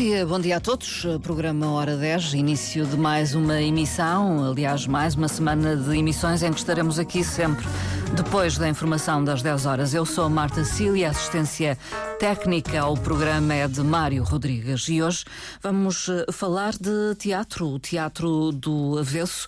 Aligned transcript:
dia, 0.00 0.24
bom 0.24 0.40
dia 0.40 0.56
a 0.56 0.60
todos. 0.60 1.06
Programa 1.22 1.72
Hora 1.72 1.94
10, 1.94 2.32
início 2.32 2.86
de 2.86 2.96
mais 2.96 3.34
uma 3.34 3.60
emissão, 3.60 4.50
aliás, 4.50 4.86
mais 4.86 5.14
uma 5.14 5.28
semana 5.28 5.76
de 5.76 5.94
emissões 5.94 6.42
em 6.42 6.50
que 6.50 6.58
estaremos 6.58 6.98
aqui 6.98 7.22
sempre 7.22 7.66
depois 8.14 8.56
da 8.56 8.66
informação 8.66 9.22
das 9.22 9.42
10 9.42 9.66
horas. 9.66 9.92
Eu 9.92 10.06
sou 10.06 10.30
Marta 10.30 10.64
Cília, 10.64 11.10
assistência 11.10 11.76
técnica 12.18 12.80
ao 12.80 12.96
programa 12.96 13.54
é 13.54 13.68
de 13.68 13.82
Mário 13.82 14.22
Rodrigues 14.24 14.88
e 14.88 15.02
hoje 15.02 15.24
vamos 15.62 16.08
eh, 16.08 16.26
falar 16.32 16.72
de 16.72 17.14
teatro, 17.18 17.66
o 17.68 17.78
Teatro 17.78 18.52
do 18.52 18.98
Avesso 18.98 19.46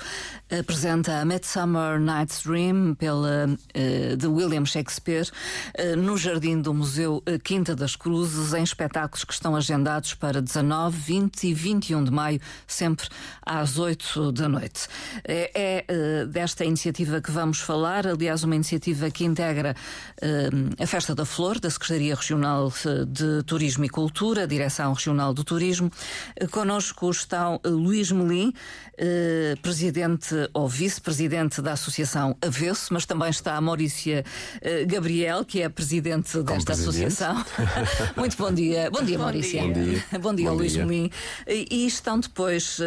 apresenta 0.58 1.20
a 1.20 1.24
Midsummer 1.24 1.98
Night's 1.98 2.42
Dream 2.42 2.94
pela, 2.94 3.46
uh, 3.48 4.16
de 4.16 4.26
William 4.26 4.66
Shakespeare 4.66 5.26
uh, 5.78 5.96
no 5.96 6.18
Jardim 6.18 6.60
do 6.60 6.74
Museu 6.74 7.22
Quinta 7.42 7.74
das 7.74 7.96
Cruzes 7.96 8.52
em 8.52 8.62
espetáculos 8.62 9.24
que 9.24 9.32
estão 9.32 9.56
agendados 9.56 10.14
para 10.14 10.42
19, 10.42 10.96
20 10.98 11.44
e 11.44 11.54
21 11.54 12.04
de 12.04 12.10
maio, 12.10 12.40
sempre 12.66 13.08
às 13.44 13.78
8 13.78 14.32
da 14.32 14.48
noite. 14.48 14.88
É, 15.24 15.84
é 15.88 16.26
desta 16.26 16.64
iniciativa 16.64 17.20
que 17.20 17.30
vamos 17.30 17.60
falar, 17.60 18.06
aliás, 18.06 18.44
uma 18.44 18.54
iniciativa 18.54 19.10
que 19.10 19.24
integra 19.24 19.74
a 20.78 20.86
Festa 20.86 21.14
da 21.14 21.24
Flor, 21.24 21.58
da 21.58 21.70
Secretaria 21.70 22.14
Regional 22.14 22.72
de 23.06 23.42
Turismo 23.44 23.84
e 23.84 23.88
Cultura, 23.88 24.46
Direção 24.46 24.92
Regional 24.92 25.32
do 25.32 25.44
Turismo. 25.44 25.90
Conosco 26.50 27.10
estão 27.10 27.60
Luís 27.64 28.10
Melim, 28.10 28.52
presidente 29.62 30.41
ou 30.52 30.68
vice-presidente 30.68 31.60
da 31.60 31.72
Associação 31.72 32.36
Avesso, 32.40 32.92
mas 32.92 33.06
também 33.06 33.30
está 33.30 33.56
a 33.56 33.60
Maurícia 33.60 34.24
uh, 34.56 34.86
Gabriel, 34.86 35.44
que 35.44 35.62
é 35.62 35.68
presidente 35.68 36.42
desta 36.42 36.72
presidente. 36.74 37.12
associação. 37.12 37.44
Muito 38.16 38.36
bom 38.36 38.52
dia. 38.52 38.90
Bom 38.90 39.02
dia, 39.02 39.18
Maurícia. 39.18 39.62
Bom 39.62 39.72
dia. 39.72 40.04
Bom 40.20 40.34
dia, 40.34 40.50
Bom 40.50 40.56
Luís 40.56 40.72
dia. 40.72 40.86
Melim. 40.86 41.10
E, 41.46 41.66
e 41.70 41.86
estão 41.86 42.18
depois 42.18 42.78
uh, 42.78 42.82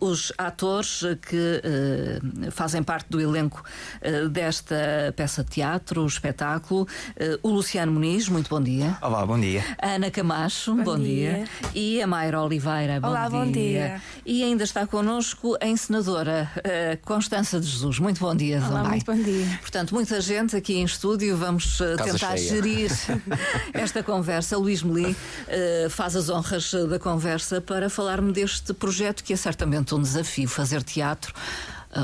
os 0.00 0.32
atores 0.38 1.00
que 1.28 1.62
uh, 1.62 2.50
fazem 2.50 2.82
parte 2.82 3.08
do 3.10 3.20
elenco 3.20 3.62
uh, 4.02 4.28
desta 4.28 5.12
peça 5.16 5.42
de 5.44 5.50
teatro, 5.50 6.04
espetáculo. 6.06 6.82
Uh, 7.16 7.38
o 7.42 7.50
Luciano 7.50 7.92
Muniz, 7.92 8.28
muito 8.28 8.48
bom 8.48 8.60
dia. 8.60 8.96
Olá, 9.02 9.24
bom 9.26 9.38
dia. 9.38 9.64
Ana 9.82 10.10
Camacho, 10.10 10.74
bom, 10.76 10.98
dia. 10.98 11.44
E 11.74 12.00
a 12.02 12.06
Mayra 12.06 12.42
Oliveira, 12.42 13.00
bom 13.00 13.08
Olá, 13.08 13.28
dia. 13.28 13.38
bom 13.38 13.50
dia. 13.50 14.02
E 14.24 14.42
ainda 14.42 14.64
está 14.64 14.86
connosco 14.86 15.56
a 15.60 15.66
encenadora 15.66 16.50
Constança 16.96 17.58
de 17.60 17.66
Jesus. 17.66 17.98
Muito 17.98 18.20
bom 18.20 18.34
dia 18.34 18.58
Olá, 18.58 18.68
também. 18.68 18.88
muito 18.90 19.06
bom 19.06 19.22
dia. 19.22 19.58
Portanto, 19.60 19.94
muita 19.94 20.20
gente 20.20 20.56
aqui 20.56 20.74
em 20.74 20.84
estúdio. 20.84 21.36
Vamos 21.36 21.80
eh, 21.80 21.96
Casa 21.96 22.12
tentar 22.12 22.36
cheia. 22.36 22.48
gerir 22.48 22.90
esta 23.72 24.02
conversa. 24.02 24.56
Luís 24.56 24.82
Melim 24.82 25.14
eh, 25.48 25.86
faz 25.90 26.16
as 26.16 26.28
honras 26.28 26.72
eh, 26.74 26.86
da 26.86 26.98
conversa 26.98 27.60
para 27.60 27.88
falar-me 27.88 28.32
deste 28.32 28.72
projeto 28.72 29.24
que 29.24 29.32
é 29.32 29.36
certamente 29.36 29.94
um 29.94 30.02
desafio, 30.02 30.48
fazer 30.48 30.82
teatro 30.82 31.32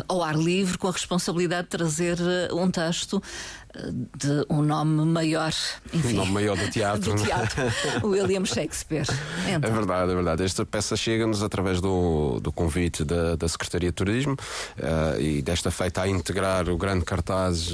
ao 0.07 0.23
ar 0.23 0.37
livre, 0.37 0.77
com 0.77 0.87
a 0.87 0.93
responsabilidade 0.93 1.63
de 1.63 1.71
trazer 1.71 2.19
um 2.53 2.71
texto 2.71 3.23
de 4.17 4.45
um 4.51 4.63
nome 4.63 5.05
maior, 5.05 5.53
enfim, 5.93 6.13
O 6.15 6.17
nome 6.17 6.33
maior 6.33 6.57
do 6.57 6.71
teatro. 6.71 7.15
do 7.15 7.23
teatro, 7.23 7.63
William 8.03 8.45
Shakespeare. 8.45 9.07
É 9.47 9.55
Então, 9.55 9.73
verdade, 9.73 10.13
é 10.13 10.15
verdade. 10.15 10.43
Esta 10.45 10.65
peça 10.67 10.97
chega-nos 10.97 11.43
através 11.43 11.81
do, 11.81 12.41
do 12.41 12.51
convite 12.53 13.05
da, 13.05 13.37
da 13.37 13.49
Secretaria 13.49 13.91
de 13.91 13.95
Turismo 13.95 14.37
eh, 14.77 15.21
e 15.21 15.43
desta 15.43 15.71
feita 15.71 16.03
a 16.03 16.09
integrar 16.09 16.69
o 16.69 16.77
grande 16.77 17.05
cartaz 17.05 17.71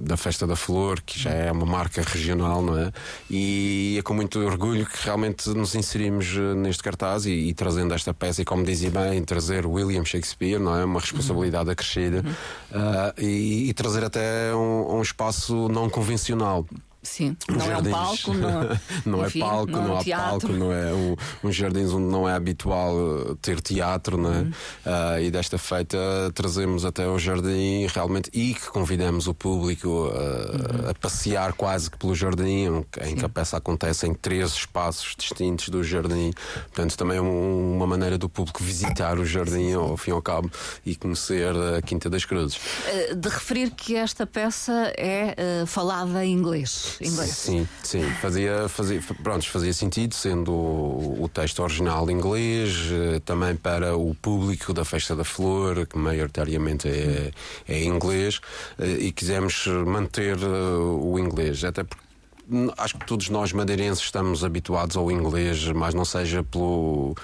da 0.00 0.16
Festa 0.16 0.46
da 0.46 0.56
Flor, 0.56 1.00
que 1.04 1.18
já 1.18 1.30
é 1.30 1.50
uma 1.52 1.66
marca 1.66 2.02
regional, 2.02 2.62
não 2.62 2.78
é? 2.78 2.92
E 3.30 3.96
é 3.98 4.02
com 4.02 4.14
muito 4.14 4.38
orgulho 4.40 4.84
que 4.86 5.04
realmente 5.04 5.48
nos 5.50 5.74
inserimos 5.74 6.26
eh, 6.36 6.54
neste 6.54 6.82
cartaz 6.82 7.26
e, 7.26 7.30
e 7.32 7.54
trazendo 7.54 7.94
esta 7.94 8.12
peça, 8.12 8.42
e 8.42 8.44
como 8.44 8.64
dizia 8.64 8.90
bem, 8.90 9.22
trazer 9.22 9.66
William 9.66 10.04
Shakespeare, 10.04 10.58
não 10.58 10.76
é? 10.76 10.84
Uma 10.84 11.00
responsabilidade 11.00 11.70
acrescida 11.70 12.24
eh, 12.72 13.14
e, 13.18 13.68
e 13.70 13.74
trazer 13.74 14.04
até 14.04 14.54
um, 14.54 14.96
um 14.98 15.02
espaço 15.02 15.37
não 15.70 15.88
convencional. 15.88 16.66
Sim, 17.02 17.36
não 17.48 17.56
é 17.60 17.64
um 17.64 17.68
jardins. 17.68 17.90
palco, 17.92 18.34
não, 18.34 18.60
não 19.06 19.26
enfim, 19.26 19.38
é 19.40 19.42
palco, 19.44 19.70
não, 19.72 19.84
é 19.86 19.90
um 19.90 19.96
há 19.98 20.02
teatro. 20.04 20.30
palco, 20.30 20.48
não 20.52 20.72
é 20.72 20.92
um, 20.92 21.16
uns 21.44 21.54
jardins 21.56 21.92
onde 21.92 22.06
não 22.06 22.28
é 22.28 22.34
habitual 22.34 22.94
uh, 22.96 23.34
ter 23.36 23.60
teatro, 23.60 24.16
não 24.18 24.32
é? 24.32 24.38
Uhum. 24.38 24.50
Ah, 24.84 25.20
e 25.20 25.30
desta 25.30 25.58
feita 25.58 25.96
trazemos 26.34 26.84
até 26.84 27.04
ao 27.04 27.18
jardim 27.18 27.86
realmente 27.86 28.30
e 28.32 28.54
que 28.54 28.68
convidamos 28.70 29.26
o 29.26 29.34
público 29.34 29.88
uh, 29.88 30.08
Uhum. 30.48 30.90
a 30.90 30.94
passear 30.94 31.52
quase 31.52 31.90
que 31.90 31.98
pelo 31.98 32.14
jardim, 32.14 32.84
em 33.02 33.14
que 33.16 33.24
a 33.24 33.28
peça 33.28 33.56
acontece 33.56 34.06
em 34.06 34.14
três 34.14 34.52
espaços 34.52 35.14
distintos 35.16 35.68
do 35.68 35.82
jardim. 35.84 36.32
Portanto, 36.66 36.96
também 36.96 37.18
é 37.18 37.20
um- 37.20 37.74
uma 37.76 37.86
maneira 37.86 38.16
do 38.18 38.28
público 38.28 38.62
visitar 38.62 39.18
o 39.18 39.24
jardim 39.24 39.72
ao 39.74 39.96
fim 39.96 40.10
e 40.10 40.14
ao 40.14 40.22
cabo 40.22 40.50
e 40.84 40.94
conhecer 40.96 41.54
a 41.76 41.82
Quinta 41.82 42.08
das 42.10 42.24
Cruzes. 42.24 42.58
Eh, 42.86 43.14
de 43.14 43.28
referir 43.28 43.70
que 43.70 43.94
esta 43.96 44.26
peça 44.26 44.92
é 44.96 45.34
eh, 45.36 45.64
falada 45.66 46.24
em 46.24 46.32
inglês. 46.32 46.87
Inglês. 47.00 47.30
Sim, 47.30 47.68
sim. 47.82 48.02
Fazia, 48.20 48.68
fazia, 48.68 49.00
pronto, 49.22 49.48
fazia 49.48 49.72
sentido, 49.72 50.14
sendo 50.14 50.52
o, 50.52 51.22
o 51.24 51.28
texto 51.28 51.62
original 51.62 52.10
inglês, 52.10 52.70
eh, 52.90 53.20
também 53.24 53.54
para 53.56 53.96
o 53.96 54.14
público 54.14 54.72
da 54.72 54.84
Festa 54.84 55.14
da 55.16 55.24
Flor, 55.24 55.86
que 55.86 55.96
maioritariamente 55.98 56.88
é, 56.88 57.30
é 57.68 57.84
inglês, 57.84 58.40
eh, 58.78 58.86
e 59.00 59.12
quisemos 59.12 59.66
manter 59.86 60.36
eh, 60.38 60.46
o 60.46 61.18
inglês, 61.18 61.62
até 61.64 61.84
porque. 61.84 62.08
Acho 62.78 62.96
que 62.96 63.04
todos 63.06 63.28
nós 63.28 63.52
madeirenses 63.52 64.02
estamos 64.04 64.42
habituados 64.42 64.96
ao 64.96 65.10
inglês, 65.12 65.66
mas 65.72 65.92
não 65.92 66.02
seja 66.06 66.42
pelo, 66.42 67.14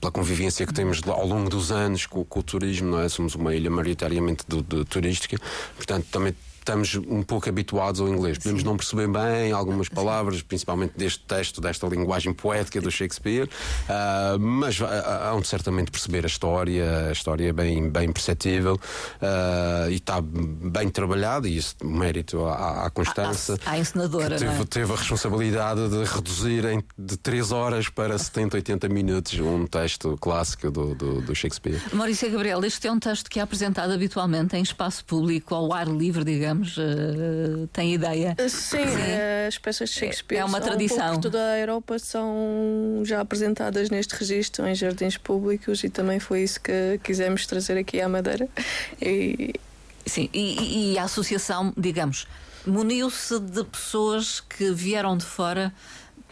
pela 0.00 0.10
convivência 0.10 0.66
que 0.66 0.74
temos 0.74 1.00
ao 1.06 1.24
longo 1.24 1.48
dos 1.48 1.70
anos 1.70 2.06
com, 2.06 2.24
com 2.24 2.40
o 2.40 2.42
turismo, 2.42 2.90
não 2.90 3.00
é? 3.00 3.08
Somos 3.08 3.36
uma 3.36 3.54
ilha 3.54 3.70
maioritariamente 3.70 4.42
do- 4.48 4.62
do- 4.62 4.84
turística, 4.84 5.38
portanto 5.76 6.06
também 6.10 6.34
estamos 6.64 6.94
um 6.94 7.22
pouco 7.22 7.46
habituados 7.46 8.00
ao 8.00 8.08
inglês. 8.08 8.38
Podemos 8.38 8.64
não 8.64 8.76
perceber 8.76 9.06
bem 9.06 9.52
algumas 9.52 9.88
palavras, 9.88 10.40
principalmente 10.40 10.94
deste 10.96 11.22
texto, 11.24 11.60
desta 11.60 11.86
linguagem 11.86 12.32
poética 12.32 12.80
do 12.80 12.90
Shakespeare, 12.90 13.48
ah, 13.88 14.36
mas 14.40 14.80
ah, 14.80 15.30
hão 15.30 15.40
de 15.40 15.46
certamente 15.46 15.90
perceber 15.90 16.24
a 16.24 16.26
história, 16.26 17.08
a 17.08 17.12
história 17.12 17.48
é 17.48 17.52
bem, 17.52 17.90
bem 17.90 18.10
perceptível 18.10 18.80
ah, 19.20 19.86
e 19.90 19.96
está 19.96 20.20
bem 20.22 20.88
trabalhado, 20.88 21.46
e 21.46 21.56
isso 21.58 21.76
mérito 21.84 22.44
à, 22.46 22.86
à 22.86 22.90
Constança. 22.90 23.58
À- 23.66 23.74
à 23.74 23.84
não 23.94 24.08
teve, 24.08 24.46
é? 24.46 24.64
teve 24.64 24.92
a 24.92 24.96
responsabilidade 24.96 25.88
de 25.88 26.04
reduzir 26.04 26.64
em, 26.64 26.82
de 26.98 27.16
3 27.18 27.52
horas 27.52 27.88
para 27.90 28.16
70, 28.16 28.56
80 28.56 28.88
minutos 28.88 29.38
um 29.38 29.66
texto 29.66 30.16
clássico 30.18 30.70
do, 30.70 30.94
do, 30.94 31.20
do 31.20 31.34
Shakespeare. 31.34 31.80
Maurícia 31.92 32.28
Gabriel, 32.30 32.64
este 32.64 32.88
é 32.88 32.92
um 32.92 32.98
texto 32.98 33.28
que 33.28 33.38
é 33.38 33.42
apresentado 33.42 33.92
habitualmente 33.92 34.56
em 34.56 34.62
espaço 34.62 35.04
público, 35.04 35.54
ao 35.54 35.72
ar 35.72 35.88
livre, 35.88 36.24
digamos. 36.24 36.53
Eh, 36.78 37.66
tem 37.72 37.94
ideia? 37.94 38.36
Sim, 38.48 38.78
eh, 38.78 39.46
as 39.48 39.58
peças 39.58 39.90
de 39.90 39.96
Shakespeare 39.96 40.38
É 40.40 40.44
uma 40.44 40.60
tradição. 40.60 41.14
um 41.14 41.20
toda 41.20 41.38
a 41.38 41.58
Europa 41.58 41.98
são 41.98 43.02
já 43.04 43.20
apresentadas 43.20 43.90
neste 43.90 44.14
registro 44.14 44.66
em 44.66 44.74
jardins 44.74 45.16
públicos 45.16 45.82
e 45.84 45.88
também 45.88 46.18
foi 46.20 46.42
isso 46.42 46.60
que 46.60 46.98
quisemos 47.02 47.46
trazer 47.46 47.78
aqui 47.78 48.00
à 48.00 48.08
Madeira. 48.08 48.48
E 49.00 49.54
Sim, 50.06 50.28
e, 50.34 50.92
e 50.92 50.98
a 50.98 51.04
associação, 51.04 51.72
digamos, 51.76 52.26
muniu-se 52.66 53.38
de 53.40 53.64
pessoas 53.64 54.40
que 54.40 54.70
vieram 54.70 55.16
de 55.16 55.24
fora 55.24 55.72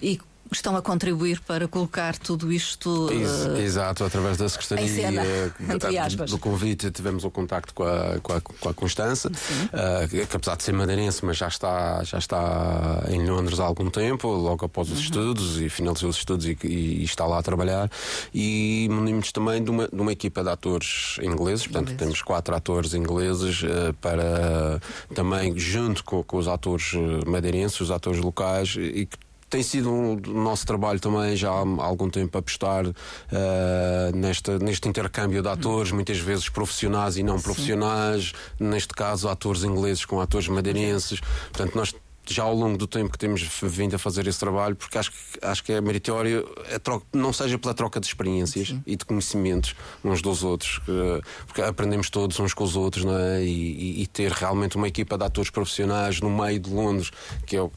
e 0.00 0.20
estão 0.56 0.76
a 0.76 0.82
contribuir 0.82 1.40
para 1.40 1.66
colocar 1.68 2.16
tudo 2.18 2.52
isto. 2.52 3.08
Eh, 3.56 3.62
Exato, 3.62 4.04
através 4.04 4.36
da 4.36 4.48
Secretaria 4.48 4.88
cena, 4.88 5.22
eh, 5.24 5.50
entre 5.74 6.16
do- 6.16 6.24
do 6.26 6.38
convite 6.38 6.90
tivemos 6.90 7.24
o 7.24 7.30
contacto 7.30 7.72
com 7.74 7.84
a, 7.84 8.18
com 8.22 8.32
a, 8.34 8.40
com 8.40 8.68
a 8.68 8.74
Constança, 8.74 9.30
eh, 9.72 10.08
que 10.26 10.36
apesar 10.36 10.56
de 10.56 10.62
ser 10.64 10.72
madeirense, 10.72 11.24
mas 11.24 11.36
já 11.36 11.48
está, 11.48 12.02
já 12.04 12.18
está 12.18 13.04
em 13.08 13.24
Londres 13.28 13.60
há 13.60 13.64
algum 13.64 13.88
tempo, 13.90 14.28
logo 14.28 14.64
após 14.66 14.88
Uhum. 14.88 14.94
os 14.94 15.00
estudos, 15.00 15.60
e 15.60 15.68
finalizou 15.68 16.10
os 16.10 16.16
estudos 16.16 16.46
e, 16.46 16.56
e- 16.64 17.04
está 17.04 17.24
lá 17.26 17.38
a 17.38 17.42
trabalhar. 17.42 17.90
E 18.34 18.88
munimos 18.90 19.32
também 19.32 19.62
de 19.62 19.70
uma, 19.70 19.88
de 19.88 20.00
uma 20.00 20.12
equipa 20.12 20.42
de 20.42 20.50
atores 20.50 21.16
ingleses, 21.22 21.62
portanto 21.66 21.92
Ingleses. 21.92 21.98
temos 21.98 22.22
quatro 22.22 22.54
atores 22.54 22.94
ingleses 22.94 23.62
eh, 23.64 23.92
para 24.00 24.80
também, 25.14 25.58
junto 25.58 26.04
com, 26.04 26.22
com 26.22 26.36
os 26.36 26.48
atores 26.48 26.92
madeirenses, 27.26 27.80
os 27.80 27.90
atores 27.90 28.20
locais, 28.20 28.74
e 28.78 29.06
que 29.06 29.16
tem 29.52 29.62
sido 29.62 29.90
um, 29.92 30.14
o 30.14 30.32
nosso 30.42 30.66
trabalho 30.66 30.98
também 30.98 31.36
já 31.36 31.50
há 31.50 31.58
algum 31.84 32.08
tempo 32.08 32.36
apostar 32.38 32.86
eh, 33.30 34.10
nesta, 34.14 34.58
neste 34.58 34.88
intercâmbio 34.88 35.42
de 35.42 35.48
atores, 35.48 35.92
muitas 35.92 36.18
vezes 36.18 36.48
profissionais 36.48 37.16
e 37.18 37.22
não 37.22 37.38
profissionais, 37.38 38.32
neste 38.58 38.94
caso 38.94 39.28
atores 39.28 39.62
ingleses 39.62 40.04
com 40.06 40.20
atores 40.22 40.48
madeirenses. 40.48 41.20
Portanto, 41.52 41.74
nós 41.76 41.94
já 42.24 42.44
ao 42.44 42.54
longo 42.54 42.78
do 42.78 42.86
tempo 42.86 43.10
que 43.10 43.18
temos 43.18 43.42
vindo 43.62 43.96
a 43.96 43.98
fazer 43.98 44.26
esse 44.28 44.38
trabalho, 44.38 44.76
porque 44.76 44.96
acho 44.96 45.10
que, 45.10 45.16
acho 45.42 45.64
que 45.64 45.72
é 45.72 45.80
meritório, 45.80 46.48
a 46.74 46.78
troca, 46.78 47.04
não 47.12 47.32
seja 47.32 47.58
pela 47.58 47.74
troca 47.74 47.98
de 48.00 48.06
experiências 48.06 48.74
e 48.86 48.94
de 48.96 49.04
conhecimentos 49.04 49.74
uns 50.04 50.22
dos 50.22 50.44
outros, 50.44 50.78
que- 50.78 51.20
porque 51.46 51.60
aprendemos 51.62 52.08
todos 52.08 52.38
uns 52.40 52.54
com 52.54 52.62
os 52.64 52.76
outros, 52.76 53.04
não 53.04 53.18
é? 53.18 53.42
E, 53.44 53.48
e- 53.98 54.02
e 54.02 54.06
ter 54.06 54.30
realmente 54.30 54.76
uma 54.76 54.86
equipa 54.88 55.18
de 55.18 55.24
atores 55.24 55.50
profissionais 55.50 56.20
no 56.20 56.30
meio 56.30 56.60
de 56.60 56.70
Londres, 56.70 57.10
que 57.44 57.56
é 57.56 57.60
o- 57.60 57.72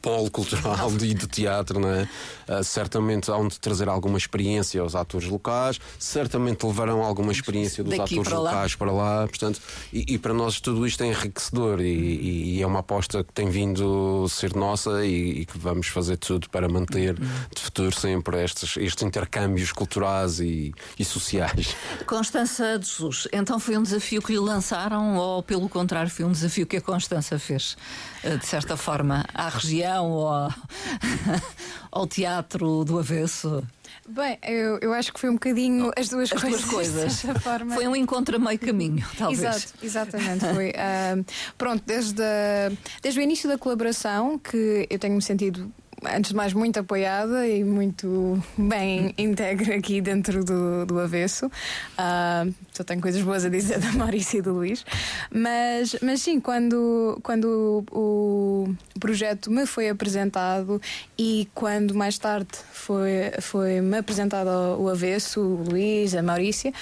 polo 0.00 0.30
cultural 0.30 0.90
e 1.02 1.14
do 1.14 1.26
teatro, 1.26 1.78
não 1.80 1.88
é? 1.90 2.08
Uh, 2.48 2.64
certamente 2.64 3.30
hão 3.30 3.46
de 3.48 3.58
trazer 3.60 3.88
alguma 3.88 4.16
experiência 4.16 4.80
aos 4.80 4.94
atores 4.94 5.28
locais, 5.28 5.78
certamente 5.98 6.64
levarão 6.64 7.02
alguma 7.02 7.32
experiência 7.32 7.82
dos 7.84 7.96
Daqui 7.96 8.14
atores 8.14 8.28
para 8.28 8.38
lá. 8.38 8.50
locais 8.50 8.74
para 8.74 8.92
lá, 8.92 9.26
portanto, 9.28 9.60
e, 9.92 10.14
e 10.14 10.18
para 10.18 10.32
nós 10.32 10.60
tudo 10.60 10.86
isto 10.86 11.02
é 11.02 11.06
enriquecedor 11.08 11.80
e, 11.80 12.56
e- 12.56 12.62
é 12.62 12.66
uma 12.66 12.80
aposta 12.80 13.22
que 13.22 13.32
tem 13.32 13.48
vindo 13.50 14.24
a 14.24 14.28
ser 14.28 14.54
nossa 14.54 15.04
e, 15.04 15.40
e 15.40 15.46
que 15.46 15.58
vamos 15.58 15.88
fazer 15.88 16.16
tudo 16.16 16.48
para 16.50 16.68
manter 16.68 17.14
de 17.14 17.60
futuro 17.60 17.94
sempre 17.94 18.42
estes, 18.42 18.76
estes 18.76 19.02
intercâmbios 19.02 19.72
culturais 19.72 20.40
e, 20.40 20.72
e 20.98 21.04
sociais. 21.04 21.76
Constança 22.06 22.78
de 22.78 22.86
Jesus, 22.86 23.28
então 23.32 23.58
foi 23.60 23.76
um 23.76 23.82
desafio 23.82 24.22
que 24.22 24.32
lhe 24.32 24.38
lançaram 24.38 25.16
ou, 25.16 25.42
pelo 25.42 25.68
contrário, 25.68 26.10
foi 26.10 26.24
um 26.24 26.32
desafio 26.32 26.66
que 26.66 26.76
a 26.76 26.80
Constança 26.80 27.38
fez, 27.38 27.76
eh, 28.22 28.36
de 28.36 28.46
certa 28.46 28.76
forma, 28.76 29.24
à 29.34 29.48
região 29.48 29.87
ou 30.00 30.26
ao, 30.28 30.50
ao 31.90 32.06
teatro 32.06 32.84
do 32.84 32.98
avesso? 32.98 33.62
Bem, 34.08 34.38
eu, 34.42 34.78
eu 34.80 34.92
acho 34.94 35.12
que 35.12 35.20
foi 35.20 35.28
um 35.28 35.34
bocadinho 35.34 35.90
as 35.96 36.08
duas 36.08 36.32
As 36.32 36.40
coisas. 36.40 36.60
duas 36.62 37.22
coisas. 37.22 37.22
Foi 37.74 37.86
um 37.86 37.94
encontro 37.94 38.36
a 38.36 38.38
meio 38.38 38.58
caminho, 38.58 39.04
talvez. 39.18 39.40
Exato, 39.42 39.72
exatamente. 39.82 40.44
Foi, 40.54 40.72
ah, 40.76 41.16
pronto, 41.58 41.82
desde, 41.84 42.22
a- 42.22 42.72
desde 43.02 43.20
o 43.20 43.22
início 43.22 43.46
da 43.48 43.58
colaboração, 43.58 44.38
que 44.38 44.86
eu 44.88 44.98
tenho-me 44.98 45.20
sentido, 45.20 45.70
antes 46.14 46.30
de 46.30 46.36
mais, 46.36 46.52
muito 46.52 46.78
apoiada 46.80 47.46
e 47.46 47.62
muito 47.64 48.42
bem 48.56 49.14
íntegra 49.18 49.76
aqui 49.76 50.00
dentro 50.00 50.44
do, 50.44 50.86
do 50.86 50.98
avesso. 51.00 51.50
Ah, 51.96 52.46
só 52.72 52.84
tenho 52.84 53.00
coisas 53.00 53.22
boas 53.22 53.44
a 53.44 53.48
dizer 53.48 53.78
da 53.80 53.92
Maurícia 53.92 54.38
e 54.38 54.42
do 54.42 54.52
Luís. 54.54 54.84
Mas, 55.30 55.96
mas 56.02 56.22
sim, 56.22 56.40
quando, 56.40 57.18
quando 57.22 57.84
o 57.92 58.74
projeto 58.98 59.50
me 59.50 59.66
foi 59.66 59.88
apresentado 59.88 60.80
e 61.18 61.48
quando 61.54 61.94
mais 61.94 62.18
tarde 62.18 62.48
foi, 62.72 63.32
foi 63.40 63.80
me 63.80 63.98
apresentado 63.98 64.48
o 64.80 64.88
avesso, 64.88 65.40
o 65.40 65.64
Luís, 65.70 66.14
a 66.14 66.22
Maurícia, 66.22 66.72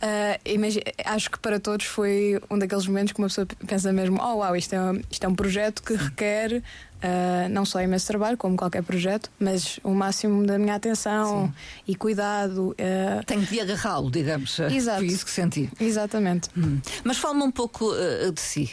ah, 0.00 0.38
imagi- 0.44 0.82
acho 1.04 1.30
que 1.30 1.38
para 1.38 1.60
todos 1.60 1.86
foi 1.86 2.40
um 2.50 2.58
daqueles 2.58 2.86
momentos 2.86 3.12
que 3.12 3.18
uma 3.18 3.28
pessoa 3.28 3.46
pensa 3.66 3.92
mesmo: 3.92 4.18
oh, 4.20 4.36
uau, 4.38 4.56
isto 4.56 4.74
é, 4.74 4.78
isto 5.10 5.24
é 5.24 5.28
um 5.28 5.34
projeto 5.34 5.82
que 5.82 5.94
requer. 5.94 6.62
Ah, 7.02 7.48
não 7.48 7.64
só 7.64 7.80
imenso 7.82 8.06
trabalho, 8.06 8.36
como 8.36 8.56
qualquer 8.56 8.82
projeto, 8.82 9.30
mas 9.38 9.80
o 9.82 9.90
máximo 9.92 10.46
da 10.46 10.58
minha 10.58 10.74
atenção 10.74 11.52
e 11.86 11.94
cuidado. 11.94 12.74
ah, 12.78 13.22
Tenho 13.24 13.42
de 13.42 13.60
agarrá-lo, 13.60 14.10
digamos. 14.10 14.58
Exato. 14.60 14.98
Foi 14.98 15.06
isso 15.06 15.24
que 15.24 15.30
senti. 15.30 15.70
exatamente. 15.80 16.48
Hum. 16.56 16.80
Mas 17.04 17.18
fala-me 17.18 17.42
um 17.42 17.50
pouco 17.50 17.92
eh, 17.94 18.30
de 18.30 18.40
si. 18.40 18.72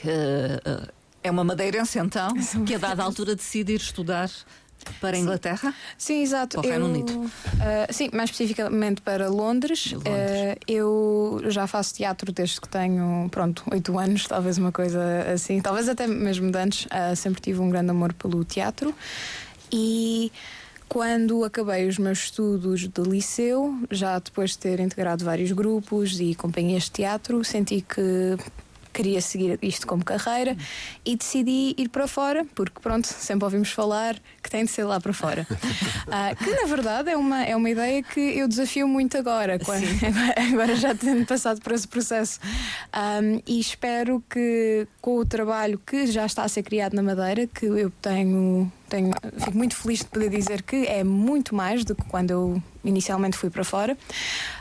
É 1.22 1.30
uma 1.30 1.44
madeirense, 1.44 2.00
então, 2.00 2.30
que 2.66 2.76
a 2.76 2.78
dada 2.78 3.04
altura 3.04 3.36
decide 3.36 3.74
ir 3.74 3.82
estudar 3.82 4.30
para 5.00 5.16
a 5.16 5.20
Inglaterra? 5.20 5.74
Sim, 5.98 6.22
exato. 6.22 6.60
Para 6.62 6.68
o 6.68 6.70
Reino 6.70 6.86
Eu, 6.86 6.92
Unido. 6.92 7.32
ah, 7.60 7.92
sim, 7.92 8.10
mais 8.14 8.30
especificamente 8.30 9.02
para 9.02 9.30
Londres. 9.30 9.92
Londres. 9.92 10.06
Ah, 10.08 10.58
eu 10.68 11.42
já 11.48 11.68
faço 11.68 11.94
teatro 11.94 12.32
desde 12.32 12.60
que 12.60 12.68
tenho, 12.70 13.28
pronto, 13.30 13.64
oito 13.72 13.98
anos, 13.98 14.26
talvez 14.28 14.58
uma 14.58 14.72
coisa 14.72 15.02
assim. 15.34 15.62
Talvez 15.62 15.88
até 15.90 16.08
mesmo 16.08 16.52
de 16.52 16.58
antes. 16.58 16.88
Ah, 16.90 17.16
sempre 17.16 17.42
tive 17.42 17.60
um 17.60 17.70
grande 17.70 17.92
amor 17.92 18.14
pelo 18.14 18.44
teatro. 18.44 18.94
E 19.72 20.32
quando 20.88 21.44
acabei 21.44 21.88
os 21.88 22.00
meus 22.00 22.20
estudos 22.24 22.88
de 22.88 23.02
liceu, 23.02 23.78
já 23.92 24.18
depois 24.18 24.52
de 24.52 24.58
ter 24.58 24.80
integrado 24.80 25.24
vários 25.24 25.52
grupos 25.52 26.20
e 26.20 26.34
companhias 26.34 26.84
de 26.86 26.92
teatro, 26.92 27.44
senti 27.44 27.82
que 27.82 28.36
queria 29.00 29.22
seguir 29.22 29.58
isto 29.62 29.88
como 29.88 30.04
carreira 30.04 30.58
e 31.06 31.16
decidi 31.16 31.74
ir 31.78 31.88
para 31.88 32.06
fora, 32.06 32.46
porque 32.54 32.82
pronto, 32.82 33.08
sempre 33.08 33.46
ouvimos 33.46 33.72
falar 33.72 34.16
que 34.44 34.50
tem 34.50 34.66
de 34.66 34.72
ser 34.72 34.84
lá 34.84 35.00
para 35.00 35.14
fora. 35.14 35.48
Ah, 36.12 36.34
que 36.36 36.50
na 36.50 36.66
verdade 36.66 37.12
é 37.12 37.16
uma, 37.16 37.44
é 37.46 37.56
uma 37.56 37.70
ideia 37.70 38.02
que 38.02 38.20
eu 38.20 38.48
desafio 38.48 38.88
muito 38.88 39.16
agora, 39.16 39.60
quando- 39.60 39.86
agora 40.52 40.76
já 40.76 40.94
tendo 40.96 41.24
passado 41.26 41.62
por 41.62 41.72
esse 41.72 41.88
processo. 41.88 42.40
Ahm, 42.92 43.40
e 43.48 43.60
espero 43.60 44.22
que 44.30 44.88
com 45.00 45.18
o 45.20 45.26
trabalho 45.26 45.80
que 45.86 46.08
já 46.08 46.26
está 46.26 46.44
a 46.44 46.48
ser 46.48 46.64
criado 46.64 46.94
na 46.96 47.04
Madeira, 47.04 47.46
que 47.46 47.66
eu 47.68 47.92
tenho, 48.02 48.72
tenho 48.90 49.12
fico 49.40 49.58
muito 49.58 49.76
feliz 49.76 50.00
de 50.00 50.06
poder 50.06 50.30
dizer 50.30 50.62
que 50.64 50.86
é 50.88 51.04
muito 51.04 51.56
mais 51.56 51.86
do 51.86 51.96
que 51.96 52.04
quando 52.06 52.32
eu 52.32 52.64
inicialmente 52.84 53.38
fui 53.38 53.50
para 53.50 53.64
fora. 53.64 53.98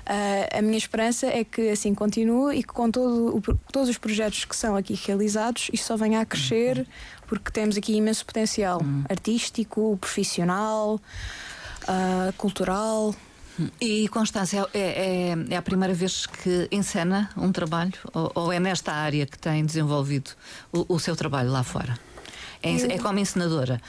Ah, 0.07 0.59
a 0.59 0.63
minha 0.63 0.79
esperança 0.79 1.27
é 1.27 1.43
que 1.45 1.71
assim 1.71 1.95
continue 1.95 2.57
e 2.59 2.63
que 2.63 2.69
com 2.73 2.91
todo 2.91 3.37
o 3.37 3.41
todos 3.73 3.89
os 3.89 3.99
projetos 3.99 4.45
que 4.45 4.55
são 4.55 4.77
aqui 4.77 4.95
realizados, 4.95 5.69
isto 5.73 5.87
só 5.87 5.97
venha 5.97 6.21
a 6.21 6.25
crescer, 6.27 6.87
porque 7.27 7.51
temos 7.51 7.77
aqui 7.77 7.95
imenso 7.97 8.25
potencial 8.25 8.81
artístico, 9.09 9.97
profissional, 10.01 11.01
ah, 11.87 12.33
cultural. 12.37 13.15
E 13.81 14.07
Constância, 14.09 14.69
é, 14.73 15.33
é, 15.33 15.55
é 15.55 15.57
a 15.57 15.63
primeira 15.63 15.93
vez 15.93 16.27
que 16.27 16.69
encena 16.71 17.29
um 17.37 17.51
trabalho? 17.51 17.93
Ou, 18.15 18.31
ou 18.35 18.53
é 18.53 18.61
nesta 18.61 18.93
área 18.93 19.27
que 19.27 19.37
tem 19.37 19.65
desenvolvido 19.67 20.31
o, 20.73 20.95
o 20.95 20.99
seu 21.01 21.17
trabalho 21.17 21.51
lá 21.51 21.65
fora? 21.65 21.99
É, 22.63 22.71
Eu- 22.73 22.91
é 22.93 22.99
como 22.99 23.19
encenadora? 23.19 23.81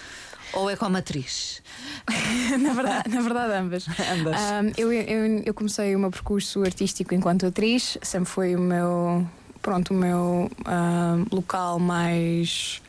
Ou 0.54 0.70
é 0.70 0.76
como 0.76 0.98
atriz? 0.98 1.62
na, 2.60 2.74
verdade, 2.74 3.10
na 3.10 3.22
verdade, 3.22 3.54
ambas. 3.54 3.86
Ambas. 3.88 4.36
Ahm, 4.36 4.72
eu, 4.78 4.92
eu, 4.92 5.44
eu 5.46 5.54
comecei 5.54 5.96
o 5.96 6.00
meu 6.00 6.12
percurso 6.12 6.64
artístico 6.64 7.14
enquanto 7.14 7.46
atriz, 7.46 7.98
sempre 8.02 8.30
foi 8.30 8.56
o 8.56 8.60
meu, 8.60 9.28
pronto, 9.62 9.94
o 9.94 9.98
meu 9.98 10.50
ahm, 10.66 11.26
local 11.32 11.80
mais. 11.80 12.82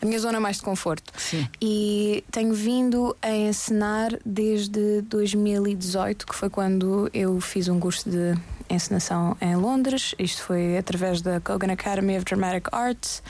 a 0.00 0.06
minha 0.06 0.18
zona 0.18 0.38
mais 0.38 0.56
de 0.58 0.62
conforto. 0.62 1.12
Sim. 1.16 1.48
E 1.60 2.22
tenho 2.30 2.54
vindo 2.54 3.16
a 3.20 3.30
encenar 3.30 4.12
desde 4.24 5.02
2018, 5.02 6.26
que 6.26 6.34
foi 6.34 6.48
quando 6.48 7.10
eu 7.12 7.40
fiz 7.40 7.68
um 7.68 7.80
curso 7.80 8.08
de 8.08 8.34
encenação 8.70 9.36
em 9.40 9.56
Londres. 9.56 10.14
Isto 10.18 10.42
foi 10.42 10.78
através 10.78 11.20
da 11.20 11.40
Kogan 11.40 11.72
Academy 11.72 12.16
of 12.16 12.24
Dramatic 12.24 12.68
Arts, 12.72 13.22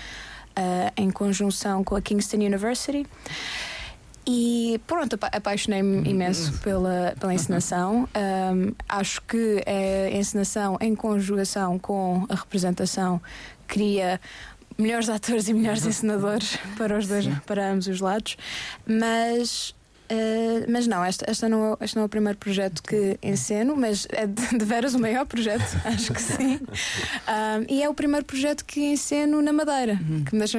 ah, 0.56 0.92
em 0.96 1.10
conjunção 1.10 1.82
com 1.84 1.96
a 1.96 2.00
Kingston 2.02 2.36
University. 2.38 3.06
E 4.26 4.80
pronto, 4.86 5.14
apa- 5.16 5.26
apaixonei-me 5.36 6.08
imenso 6.08 6.52
pela, 6.60 7.14
pela 7.20 7.34
encenação. 7.34 8.08
Ahm, 8.14 8.72
acho 8.88 9.20
que 9.22 9.62
a 9.66 10.10
encenação 10.16 10.78
em 10.80 10.94
conjugação 10.94 11.78
com 11.78 12.24
a 12.30 12.34
representação 12.34 13.20
cria 13.66 14.18
melhores 14.78 15.08
atores 15.10 15.46
e 15.48 15.52
melhores 15.54 15.84
encenadores 15.84 16.58
para 16.78 16.98
os 16.98 17.06
dois, 17.06 17.26
para 17.46 17.70
ambos 17.70 17.86
os 17.86 18.00
lados. 18.00 18.36
Mas 18.86 19.74
Uh, 20.10 20.70
mas 20.70 20.86
não, 20.86 21.02
esta, 21.02 21.28
esta 21.30 21.48
não 21.48 21.72
é, 21.72 21.84
este 21.84 21.96
não 21.96 22.02
é 22.02 22.06
o 22.06 22.08
primeiro 22.08 22.38
projeto 22.38 22.82
que 22.82 23.18
enceno, 23.22 23.74
mas 23.74 24.06
é 24.10 24.26
de, 24.26 24.48
de 24.58 24.64
veras 24.64 24.94
o 24.94 24.98
maior 24.98 25.24
projeto, 25.26 25.64
acho 25.84 26.12
que 26.12 26.20
sim. 26.20 26.56
Um, 26.56 27.64
e 27.68 27.82
é 27.82 27.88
o 27.88 27.94
primeiro 27.94 28.24
projeto 28.26 28.64
que 28.64 28.80
enceno 28.80 29.40
na 29.40 29.52
Madeira, 29.52 29.98
que 30.26 30.34
me 30.34 30.40
deixa 30.40 30.58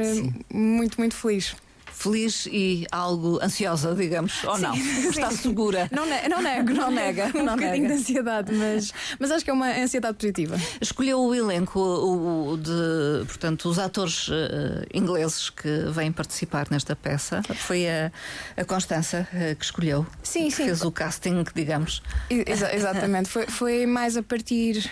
muito, 0.51 0.97
muito 0.97 1.15
feliz. 1.15 1.55
Feliz 1.97 2.45
e 2.51 2.85
algo 2.91 3.39
ansiosa, 3.41 3.95
digamos, 3.95 4.43
ou 4.43 4.57
não? 4.57 4.75
Está 4.75 5.31
segura? 5.31 5.87
Não, 5.91 6.05
ne 6.05 6.27
não 6.27 6.41
nego, 6.41 6.69
não, 6.73 6.83
Não 6.85 6.91
nega, 6.91 7.31
um 7.33 7.43
não 7.43 7.55
bocadinho 7.55 7.83
nega. 7.83 7.87
de 7.87 7.93
ansiedade, 8.01 8.53
mas, 8.53 8.93
mas 9.17 9.31
acho 9.31 9.43
que 9.45 9.49
é 9.49 9.53
uma 9.53 9.69
ansiedade 9.71 10.17
positiva. 10.17 10.57
Escolheu 10.81 11.19
o 11.21 11.33
elenco 11.33 11.79
o, 11.79 12.51
o 12.51 12.57
de, 12.57 13.25
portanto, 13.27 13.69
os 13.69 13.79
atores 13.79 14.27
eh, 14.29 14.85
ingleses 14.93 15.49
que 15.49 15.85
vêm 15.91 16.11
participar 16.11 16.67
nesta 16.69 16.95
peça. 16.95 17.41
Foi 17.55 17.87
a, 17.87 18.11
a 18.57 18.65
Constança 18.65 19.27
eh, 19.33 19.55
que 19.55 19.63
escolheu. 19.65 20.05
Sim, 20.21 20.45
que 20.49 20.51
sim. 20.51 20.65
Fez 20.65 20.81
o 20.83 20.91
casting, 20.91 21.43
digamos. 21.55 22.03
Exa- 22.29 22.73
exatamente, 22.75 23.29
foi, 23.29 23.47
foi 23.47 23.85
mais 23.85 24.17
a 24.17 24.21
partir. 24.21 24.89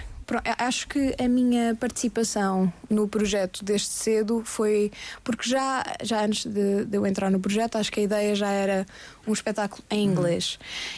Acho 0.58 0.88
que 0.88 1.14
a 1.20 1.28
minha 1.28 1.76
participação 1.76 2.72
no 2.90 3.08
projeto 3.08 3.64
desde 3.64 3.88
cedo 3.88 4.42
foi. 4.46 4.92
Porque 5.24 5.50
já, 5.50 5.84
já 6.02 6.24
antes 6.26 6.46
de, 6.46 6.86
de 6.86 6.98
eu 6.98 7.06
entrar 7.06 7.30
no 7.30 7.40
projeto, 7.40 7.78
acho 7.78 7.92
que 7.92 8.00
a 8.00 8.04
ideia 8.04 8.34
já 8.36 8.50
era 8.50 8.86
um 9.28 9.34
espetáculo 9.34 9.84
em 9.92 10.06
inglês. 10.06 10.58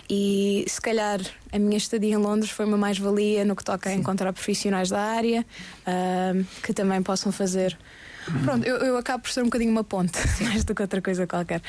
E 0.09 0.65
se 0.67 0.79
calhar 0.79 1.19
a 1.51 1.59
minha 1.59 1.77
estadia 1.77 2.13
em 2.13 2.17
Londres 2.17 2.51
foi 2.51 2.65
uma 2.65 2.77
mais-valia 2.77 3.43
no 3.45 3.55
que 3.55 3.63
toca 3.63 3.89
a 3.89 3.93
encontrar 3.93 4.31
profissionais 4.33 4.89
da 4.89 4.99
área 5.01 5.45
ahm, 5.85 6.43
que 6.63 6.73
também 6.73 7.01
possam 7.01 7.31
fazer. 7.31 7.77
Pronto, 8.43 8.65
eu, 8.65 8.77
eu 8.77 8.97
acabo 8.97 9.21
por 9.23 9.31
ser 9.31 9.41
um 9.41 9.45
bocadinho 9.45 9.71
uma 9.71 9.83
ponte, 9.83 10.17
mais 10.41 10.63
do 10.63 10.73
que 10.73 10.81
outra 10.81 10.99
coisa 11.01 11.27
qualquer. 11.27 11.61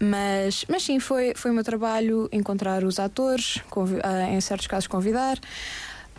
Mas, 0.00 0.64
mas 0.68 0.82
sim, 0.82 0.98
foi, 1.00 1.32
foi 1.34 1.50
o 1.50 1.54
meu 1.54 1.64
trabalho 1.64 2.28
encontrar 2.30 2.84
os 2.84 2.98
atores, 2.98 3.60
convi- 3.70 4.00
ah, 4.02 4.28
em 4.30 4.40
certos 4.40 4.66
casos 4.66 4.86
convidar, 4.86 5.38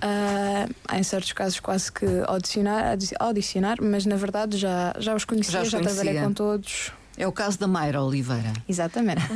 ah, 0.01 0.67
em 0.97 1.03
certos 1.03 1.31
casos 1.33 1.59
quase 1.59 1.91
que 1.91 2.05
audicionar, 2.27 2.91
audi- 2.91 3.15
audicionar 3.19 3.77
mas 3.81 4.05
na 4.05 4.15
verdade 4.15 4.57
já, 4.57 4.93
já 4.99 5.15
os 5.15 5.25
conhecia, 5.25 5.51
Já 5.51 5.63
já, 5.63 5.77
os 5.79 5.83
trabalhei 5.83 6.13
conhecia. 6.13 6.27
com 6.27 6.33
todos. 6.33 6.91
É 7.17 7.27
o 7.27 7.31
caso 7.31 7.57
da 7.59 7.67
Mayra 7.67 8.01
Oliveira. 8.03 8.51
Exatamente. 8.67 9.21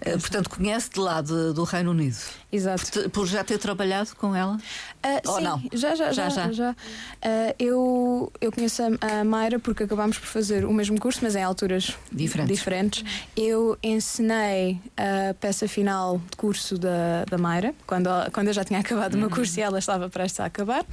Eh, 0.00 0.12
Portanto, 0.18 0.48
conhece 0.50 0.90
de 0.90 0.98
lá 1.00 1.20
de- 1.20 1.52
do 1.52 1.64
Reino 1.64 1.90
Unido. 1.90 2.16
Exato. 2.50 2.90
Por, 2.90 3.10
por 3.10 3.26
já 3.26 3.42
ter 3.44 3.58
trabalhado 3.58 4.14
com 4.16 4.34
ela? 4.34 4.56
Ah, 5.02 5.20
Ou 5.26 5.36
sim, 5.36 5.42
não? 5.44 5.62
Já, 5.72 5.94
já, 5.94 6.12
Já, 6.12 6.28
já. 6.28 6.52
já. 6.52 6.76
Ah, 7.22 7.54
eu, 7.58 8.32
eu 8.40 8.50
conheço 8.52 8.82
a, 8.82 9.20
a 9.20 9.24
Mayra 9.24 9.58
porque 9.58 9.82
acabámos 9.84 10.18
por 10.18 10.26
fazer 10.26 10.64
o 10.64 10.72
mesmo 10.72 10.98
curso, 10.98 11.20
mas 11.22 11.34
em 11.36 11.42
alturas 11.42 11.94
Diferentes. 12.10 12.56
diferentes. 12.56 13.04
Eu 13.36 13.76
ensinei 13.82 14.80
a 14.96 15.34
peça 15.34 15.68
final 15.68 16.18
de 16.30 16.36
curso 16.36 16.78
da, 16.78 17.24
da 17.28 17.36
Mayra, 17.38 17.74
quando, 17.86 18.08
quando 18.32 18.48
eu 18.48 18.52
já 18.54 18.64
tinha 18.64 18.80
acabado 18.80 19.14
o 19.14 19.18
meu 19.18 19.30
curso 19.30 19.58
e 19.58 19.62
ela 19.62 19.78
estava 19.78 20.08
prestes 20.08 20.40
a 20.40 20.46
acabar. 20.46 20.84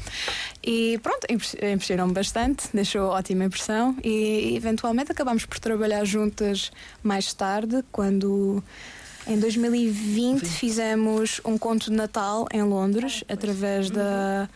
E 0.63 0.99
pronto, 1.01 1.25
impre- 1.29 1.71
impressionou-me 1.73 2.13
bastante, 2.13 2.67
deixou 2.73 3.09
ótima 3.09 3.45
impressão 3.45 3.95
e 4.03 4.55
eventualmente 4.55 4.80
acabámos 5.11 5.45
por 5.45 5.59
trabalhar 5.59 6.03
juntas 6.05 6.71
mais 7.03 7.33
tarde, 7.33 7.83
quando. 7.91 8.63
Em 9.27 9.37
2020 9.37 10.43
fizemos 10.47 11.39
um 11.45 11.55
conto 11.55 11.91
de 11.91 11.95
Natal 11.95 12.47
em 12.51 12.63
Londres 12.63 13.23
através 13.29 13.91
da 13.91 14.49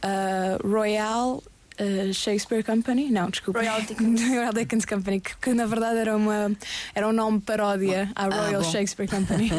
ah, 0.00 0.56
Royal 0.62 1.42
ah, 1.78 2.12
Shakespeare 2.12 2.62
Company. 2.64 3.10
Não, 3.10 3.30
desculpa. 3.30 3.60
Royal 3.60 3.80
Dickens. 3.82 4.20
Royal 4.28 4.52
Dickens 4.52 4.84
Company, 4.84 5.20
que, 5.20 5.36
que 5.36 5.54
na 5.54 5.66
verdade 5.66 5.98
era, 5.98 6.16
uma, 6.16 6.50
era 6.94 7.08
um 7.08 7.12
nome 7.12 7.40
paródia 7.40 8.10
à 8.14 8.26
Royal 8.26 8.62
bom. 8.62 8.70
Shakespeare 8.70 9.08
Company. 9.08 9.50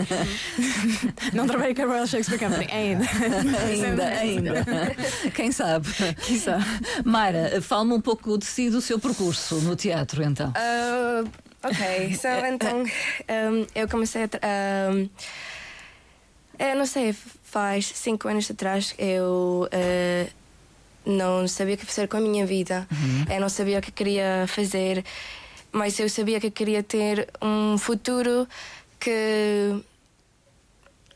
Não 1.34 1.48
trabalhei 1.48 1.74
com 1.74 1.84
a 1.84 1.86
Royal 1.86 2.08
Shakespeare 2.08 2.40
Company 2.40 2.68
ainda. 2.72 3.06
ainda, 3.66 4.06
ainda. 4.20 4.66
Quem 5.34 5.52
sabe? 5.52 5.88
Quizá. 6.26 6.60
Mayra, 7.06 7.62
fala-me 7.62 7.94
um 7.94 8.02
pouco 8.02 8.38
de 8.38 8.46
si, 8.46 8.70
do 8.70 8.82
seu 8.82 9.00
percurso 9.00 9.56
no 9.62 9.76
teatro, 9.76 10.24
então. 10.24 10.52
Ah, 10.56 11.24
ok, 11.64 12.16
so, 12.16 12.28
então 12.52 12.84
um, 12.84 13.66
eu 13.74 13.88
comecei 13.88 14.24
a. 14.24 14.92
um, 14.92 15.10
eu 16.60 16.76
não 16.76 16.86
sei, 16.86 17.16
faz 17.42 17.86
cinco 17.86 18.28
anos 18.28 18.52
atrás 18.52 18.94
eu 18.98 19.70
ah, 19.72 20.39
não 21.06 21.48
sabia 21.48 21.76
o 21.76 21.78
que 21.78 21.86
fazer 21.86 22.08
com 22.08 22.18
a 22.18 22.22
minha 22.22 22.46
vida. 22.46 22.88
Eu 23.30 23.42
não 23.42 23.50
sabia 23.50 23.80
o 23.80 23.82
que 23.82 23.92
queria 23.92 24.46
fazer, 24.48 25.04
mas 25.72 26.00
eu 26.00 26.10
sabia 26.10 26.40
que 26.40 26.52
queria 26.52 26.84
ter 26.84 27.28
um 27.42 27.78
futuro 27.78 28.48
que. 29.00 29.82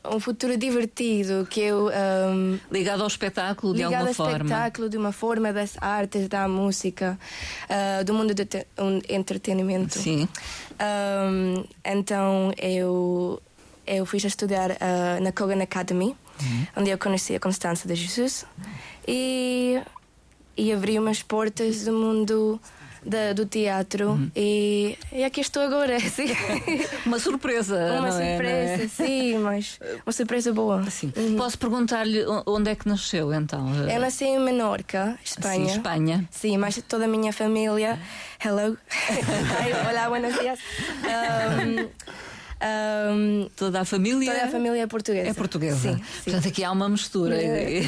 Um 0.06 0.20
futuro 0.20 0.54
divertido, 0.58 1.46
que 1.48 1.60
eu. 1.60 1.88
um, 1.88 2.58
Ligado 2.70 3.00
ao 3.00 3.06
espetáculo, 3.06 3.72
de 3.72 3.78
ligado 3.78 3.94
alguma 3.94 4.10
ao 4.10 4.14
forma. 4.14 4.32
espetáculo, 4.36 4.88
de 4.90 4.98
uma 4.98 5.12
forma 5.12 5.50
das 5.50 5.78
artes, 5.80 6.28
da 6.28 6.46
música, 6.46 7.18
ah, 7.70 8.02
do 8.02 8.12
mundo 8.12 8.34
do 8.34 8.44
um, 8.78 9.00
entretenimento. 9.08 9.98
Sim. 9.98 10.28
Um, 10.78 11.64
então 11.82 12.52
eu 12.58 13.40
eu 13.86 14.04
fui 14.04 14.20
a 14.22 14.26
estudar 14.26 14.72
ah, 14.72 15.20
na 15.22 15.32
Kogan 15.32 15.62
Academy, 15.62 16.14
onde 16.76 16.90
eu 16.90 16.98
conheci 16.98 17.34
a 17.34 17.40
Constança 17.40 17.88
de 17.88 17.94
Jesus 17.94 18.44
e 19.06 19.80
e 20.56 20.72
abri 20.72 20.98
umas 20.98 21.20
portas 21.22 21.84
do 21.84 21.92
mundo 21.92 22.60
da- 23.04 23.32
do 23.34 23.44
teatro 23.44 24.18
e, 24.36 24.96
e 25.12 25.24
aqui 25.24 25.40
estou 25.40 25.62
agora, 25.62 25.98
sim. 26.08 26.26
Uma 27.04 27.18
surpresa. 27.18 27.74
uma 27.76 28.00
não 28.00 28.06
é, 28.06 28.10
surpresa, 28.36 28.76
não 28.78 28.84
é? 28.84 28.88
sim, 28.88 29.38
mas 29.38 29.78
uma 30.06 30.12
surpresa 30.12 30.52
boa. 30.52 30.88
Sim. 30.90 31.12
Posso 31.36 31.58
perguntar-lhe 31.58 32.24
onde 32.46 32.70
é 32.70 32.74
que 32.76 32.88
nasceu, 32.88 33.32
então? 33.34 33.66
Eu 33.90 34.00
nasci 34.00 34.24
em 34.26 34.38
Menorca, 34.38 35.18
Espanha. 35.24 35.68
Sim, 35.68 35.76
Espanha. 35.76 36.28
Sí, 36.30 36.56
mas 36.56 36.80
toda 36.88 37.04
a 37.04 37.08
minha 37.08 37.32
família. 37.32 37.98
Hello. 38.42 38.78
Olá, 39.90 40.08
buenos 40.08 40.38
dias. 40.38 40.58
Um, 41.02 41.88
um, 42.62 43.48
Toda 43.56 43.80
a 43.80 43.84
família. 43.84 44.32
toda 44.32 44.44
a 44.44 44.48
família 44.48 44.82
é 44.82 44.86
portuguesa. 44.86 45.30
É 45.30 45.34
portuguesa. 45.34 45.92
Sim, 45.92 45.96
sim. 45.96 46.22
Portanto, 46.24 46.48
aqui 46.48 46.64
há 46.64 46.72
uma 46.72 46.88
mistura. 46.88 47.36
É. 47.40 47.82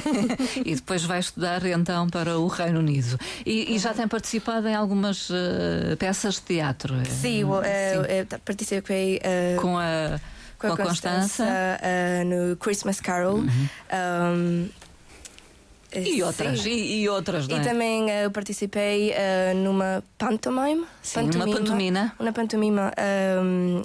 E, 0.64 0.74
depois 0.74 1.02
vai 1.04 1.20
estudar 1.20 1.64
então 1.66 2.08
para 2.08 2.38
o 2.38 2.46
Reino 2.46 2.78
Unido. 2.80 3.18
E, 3.44 3.74
e 3.74 3.78
já 3.78 3.94
tem 3.94 4.06
participado 4.08 4.68
em 4.68 4.74
algumas 4.74 5.28
eh, 5.30 5.96
peças 5.96 6.34
de 6.34 6.42
teatro. 6.42 6.94
Sim, 7.06 7.42
eu, 7.42 7.54
eu, 7.54 8.02
eu 8.04 8.26
participei 8.44 9.16
uh, 9.16 9.60
Com 9.60 9.78
a, 9.78 10.20
com 10.58 10.68
a 10.68 10.76
Constança 10.76 11.44
uh, 11.44 12.24
no 12.24 12.56
Christmas 12.56 13.00
Carol. 13.00 13.38
Um, 13.38 14.68
E 15.92 16.22
outras, 16.22 16.66
e, 16.66 17.00
e 17.00 17.08
outras, 17.08 17.48
não 17.48 17.56
é? 17.56 17.60
E 17.60 17.64
também 17.64 18.04
uh, 18.04 18.30
participei 18.30 19.12
uh, 19.12 19.56
numa 19.56 20.02
pantomime. 20.18 20.84
Sim, 21.02 21.30
uma 21.34 21.46
pantomima. 21.46 22.12
Uma 22.18 22.32
pantomima. 22.32 22.92
um, 23.42 23.82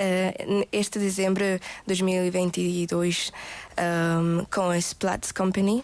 uh, 0.00 0.66
este 0.72 0.98
dezembro 0.98 1.44
de 1.44 1.60
2022 1.86 3.32
um, 3.78 4.44
com 4.50 4.70
a 4.70 4.78
Splats 4.78 5.32
Company. 5.32 5.82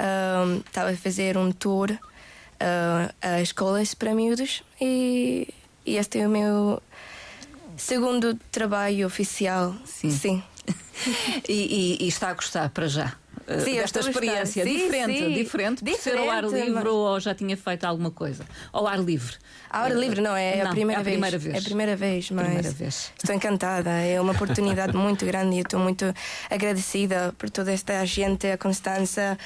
Um, 0.00 0.58
Estava 0.66 0.90
a 0.90 0.96
fazer 0.96 1.36
um 1.36 1.52
tour 1.52 1.90
uh, 1.90 3.14
a 3.22 3.40
escolas 3.40 3.94
para 3.94 4.14
miúdos 4.14 4.62
e, 4.80 5.48
e 5.86 5.96
este 5.96 6.18
é 6.20 6.26
o 6.26 6.30
meu 6.30 6.82
segundo 7.76 8.34
trabalho 8.50 9.06
oficial. 9.06 9.74
Sim. 9.84 10.10
Sim. 10.10 10.42
E, 11.48 11.98
e- 12.00 12.04
e 12.04 12.08
está 12.08 12.30
a 12.30 12.34
gostar 12.34 12.70
para 12.70 12.86
já. 12.88 13.14
Eh, 13.46 13.60
Sim, 13.60 13.74
desta 13.76 14.00
experiência 14.00 14.64
Sim, 14.64 14.76
diferente, 14.76 15.18
sim. 15.18 15.32
diferente, 15.34 15.84
por 15.84 15.94
ser 15.94 16.16
ao 16.18 16.30
ar 16.30 16.42
Diferente, 16.44 16.66
livre 16.66 16.84
mas- 16.84 16.92
ou 16.92 17.20
já 17.20 17.34
tinha 17.34 17.56
feito 17.56 17.84
alguma 17.84 18.10
coisa? 18.10 18.44
Ao 18.72 18.86
ar 18.86 18.98
livre. 19.00 19.36
A 19.70 19.82
hora 19.82 19.94
livre 19.94 20.20
não, 20.20 20.36
é 20.36 20.62
Não, 20.62 20.70
a 20.70 20.70
primeira 20.70 21.00
é 21.00 21.02
a 21.02 21.04
vez. 21.04 21.12
primeira 21.16 21.38
vez. 21.38 21.54
É 21.56 21.58
a 21.58 21.62
primeira 21.62 21.96
vez, 21.96 22.30
mas 22.30 22.44
Primeira 22.46 22.70
vez. 22.70 23.12
estou 23.18 23.34
encantada. 23.34 23.90
É 23.90 24.20
uma 24.20 24.30
oportunidade 24.32 24.96
muito 24.96 25.26
grande 25.26 25.56
e 25.56 25.60
estou 25.60 25.80
muito 25.80 26.14
agradecida 26.48 27.34
por 27.36 27.50
toda 27.50 27.72
esta 27.72 28.04
gente, 28.06 28.46
a 28.46 28.56
Constança, 28.56 29.36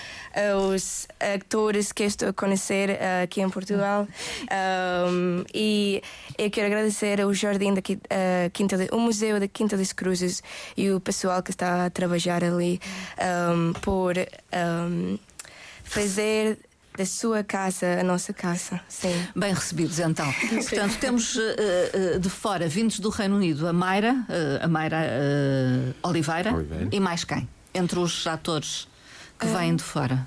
os 0.75 1.07
atores 1.19 1.93
que 1.93 2.05
estou 2.05 2.29
a 2.29 2.33
conhecer 2.35 2.91
eh, 2.91 3.23
aqui 3.23 3.41
em 3.41 3.49
Portugal. 3.49 4.07
Um, 4.53 5.45
e 5.55 6.03
eu 6.37 6.51
quero 6.51 6.67
agradecer 6.67 7.21
ao 7.23 7.33
Jardim 7.33 7.73
da 7.73 7.81
eh, 8.11 8.51
Quinta 8.53 8.77
de, 8.77 8.89
o 8.93 8.99
Museu 9.01 9.41
da 9.41 9.49
Quinta 9.49 9.79
das 9.79 9.95
Cruzes 9.95 10.43
e 10.77 10.91
o 10.91 11.01
pessoal 11.01 11.43
que 11.43 11.51
está 11.53 11.87
a 11.87 11.91
trabalhar 11.91 12.45
ali 12.45 12.79
um, 13.55 13.73
por 13.89 14.15
um, 14.19 15.19
fazer 15.83 16.59
da 16.95 17.07
sua 17.07 17.43
casa 17.43 18.01
a 18.01 18.05
nossa 18.05 18.35
casa. 18.35 18.79
Sim. 18.87 19.15
Bem 19.35 19.55
recebidos 19.55 19.99
então. 19.99 20.31
Portanto, 20.51 20.99
temos 21.01 21.39
eh, 21.39 21.91
eh, 21.95 22.19
de 22.19 22.29
fora, 22.29 22.69
vindos 22.69 23.01
do 23.01 23.09
Reino 23.09 23.37
Unido, 23.37 23.67
a 23.67 23.73
Mayra, 23.73 24.27
eh, 24.29 24.61
a 24.63 24.69
Mayra 24.69 24.99
Oliveira, 26.03 26.53
Oliveira. 26.53 26.89
e 26.93 27.01
mais 27.01 27.25
quem? 27.25 27.49
Entre 27.73 27.99
os 27.99 28.27
atores 28.27 28.87
que 29.39 29.47
vêm 29.47 29.75
de 29.75 29.83
fora. 29.83 30.27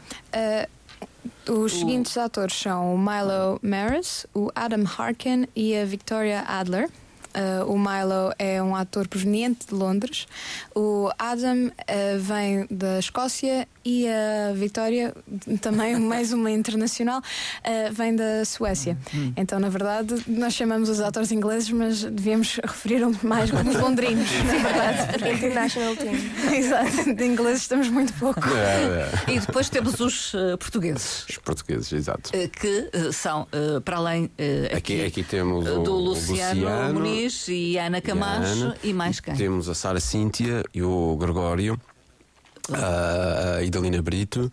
Os 1.47 1.73
seguintes 1.73 2.17
atores 2.17 2.55
são 2.55 2.95
o 2.95 2.97
Milo 2.97 3.59
Maris, 3.61 4.25
o 4.33 4.49
Adam 4.55 4.85
Harkin 4.97 5.47
e 5.55 5.77
a 5.77 5.85
Victoria 5.85 6.45
Adler. 6.47 6.89
Ah, 7.33 7.65
o 7.65 7.77
Milo 7.77 8.33
é 8.37 8.61
um 8.61 8.75
ator 8.75 9.07
proveniente 9.07 9.67
de 9.67 9.73
Londres. 9.73 10.27
O 10.75 11.09
Adam 11.17 11.71
ah, 11.79 12.17
vem 12.19 12.67
da 12.69 12.99
Escócia 12.99 13.67
e 13.83 14.07
a 14.07 14.53
Victoria, 14.53 15.13
também 15.61 15.97
mais 15.99 16.31
uma 16.33 16.51
internacional, 16.51 17.21
ah, 17.63 17.89
vem 17.91 18.15
da 18.15 18.43
Suécia. 18.45 18.97
Então, 19.37 19.59
na 19.59 19.69
verdade, 19.69 20.15
nós 20.27 20.53
chamamos 20.53 20.89
os 20.89 20.99
atores 20.99 21.31
ingleses, 21.31 21.69
mas 21.71 22.03
devíamos 22.03 22.59
referir-nos 22.63 23.21
mais 23.23 23.49
como 23.51 23.71
londrinos, 23.77 24.29
na 24.45 24.57
verdade. 24.69 25.29
International 25.31 25.95
Team. 25.95 26.13
Exato, 26.55 27.13
de 27.15 27.25
ingleses 27.25 27.61
estamos 27.63 27.87
muito 27.89 28.13
pouco. 28.13 28.41
É, 28.49 29.09
é. 29.27 29.33
E 29.33 29.39
depois 29.39 29.69
temos 29.69 29.99
os 29.99 30.33
eh, 30.33 30.57
portugueses. 30.57 31.25
Os 31.29 31.37
portugueses, 31.37 31.91
exato. 31.91 32.29
eh, 32.33 32.47
Que 32.47 32.89
são, 33.11 33.47
para 33.83 33.97
além 33.97 34.29
eh, 34.37 34.71
Aqui, 34.75 35.03
aqui 35.03 35.23
temos 35.23 35.67
o, 35.67 35.79
do 35.79 35.93
o 35.93 35.99
Luciano, 35.99 36.93
Muniz 36.93 37.47
e 37.47 37.77
Ana 37.77 38.01
Camacho 38.01 38.63
Ana. 38.65 38.77
e 38.83 38.93
mais 38.93 39.19
quem? 39.19 39.35
Temos 39.35 39.69
a 39.69 39.73
Sara 39.75 39.99
Cíntia 39.99 40.63
e 40.73 40.81
o 40.83 41.15
Gregório, 41.17 41.79
a, 42.73 43.57
a 43.57 43.63
Idalina 43.63 44.01
Brito 44.01 44.51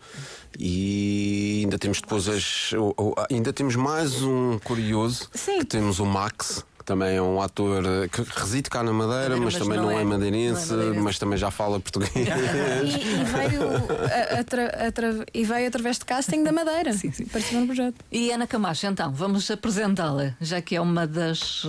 e 0.59 1.61
ainda 1.65 1.79
temos 1.79 2.00
depois 2.00 2.29
as, 2.29 2.73
o- 2.73 3.15
ainda 3.31 3.53
temos 3.53 3.77
mais 3.77 4.23
um 4.23 4.59
curioso 4.65 5.29
Sim. 5.35 5.59
que 5.61 5.65
temos 5.67 5.99
o 6.00 6.07
Max. 6.07 6.65
que 6.79 6.85
Também 6.85 7.17
é 7.17 7.23
um 7.23 7.41
ator 7.41 7.85
que 8.11 8.23
reside 8.35 8.69
cá 8.71 8.83
na 8.83 8.93
Madeira, 8.93 9.37
mas, 9.37 9.55
mas 9.55 9.59
também 9.59 9.77
não 9.79 9.85
não, 9.91 9.99
é- 9.99 10.00
é, 10.00 10.05
madeirense, 10.05 10.69
não 10.69 10.75
é 10.75 10.77
madeirense. 10.79 11.05
mas 11.05 11.19
também 11.19 11.38
já 11.38 11.50
fala 11.50 11.79
português. 11.79 12.11
E, 12.19 12.87
e 12.88 13.25
veio, 13.25 13.62
a- 13.69 14.41
atra- 14.41 14.87
atra- 14.88 15.27
e 15.35 15.45
veio 15.45 15.69
através 15.69 15.99
de 15.99 16.05
casting 16.07 16.43
da 16.43 16.50
Madeira. 16.53 16.93
Sim, 16.95 17.12
sim. 17.12 17.25
Projeto. 17.27 17.97
E 18.11 18.33
Ana 18.33 18.47
Camacho, 18.47 18.87
então, 18.87 19.12
vamos 19.12 19.50
apresentá-la, 19.50 20.35
já 20.41 20.61
que 20.62 20.75
é 20.77 20.81
uma 20.81 21.07
das 21.07 21.67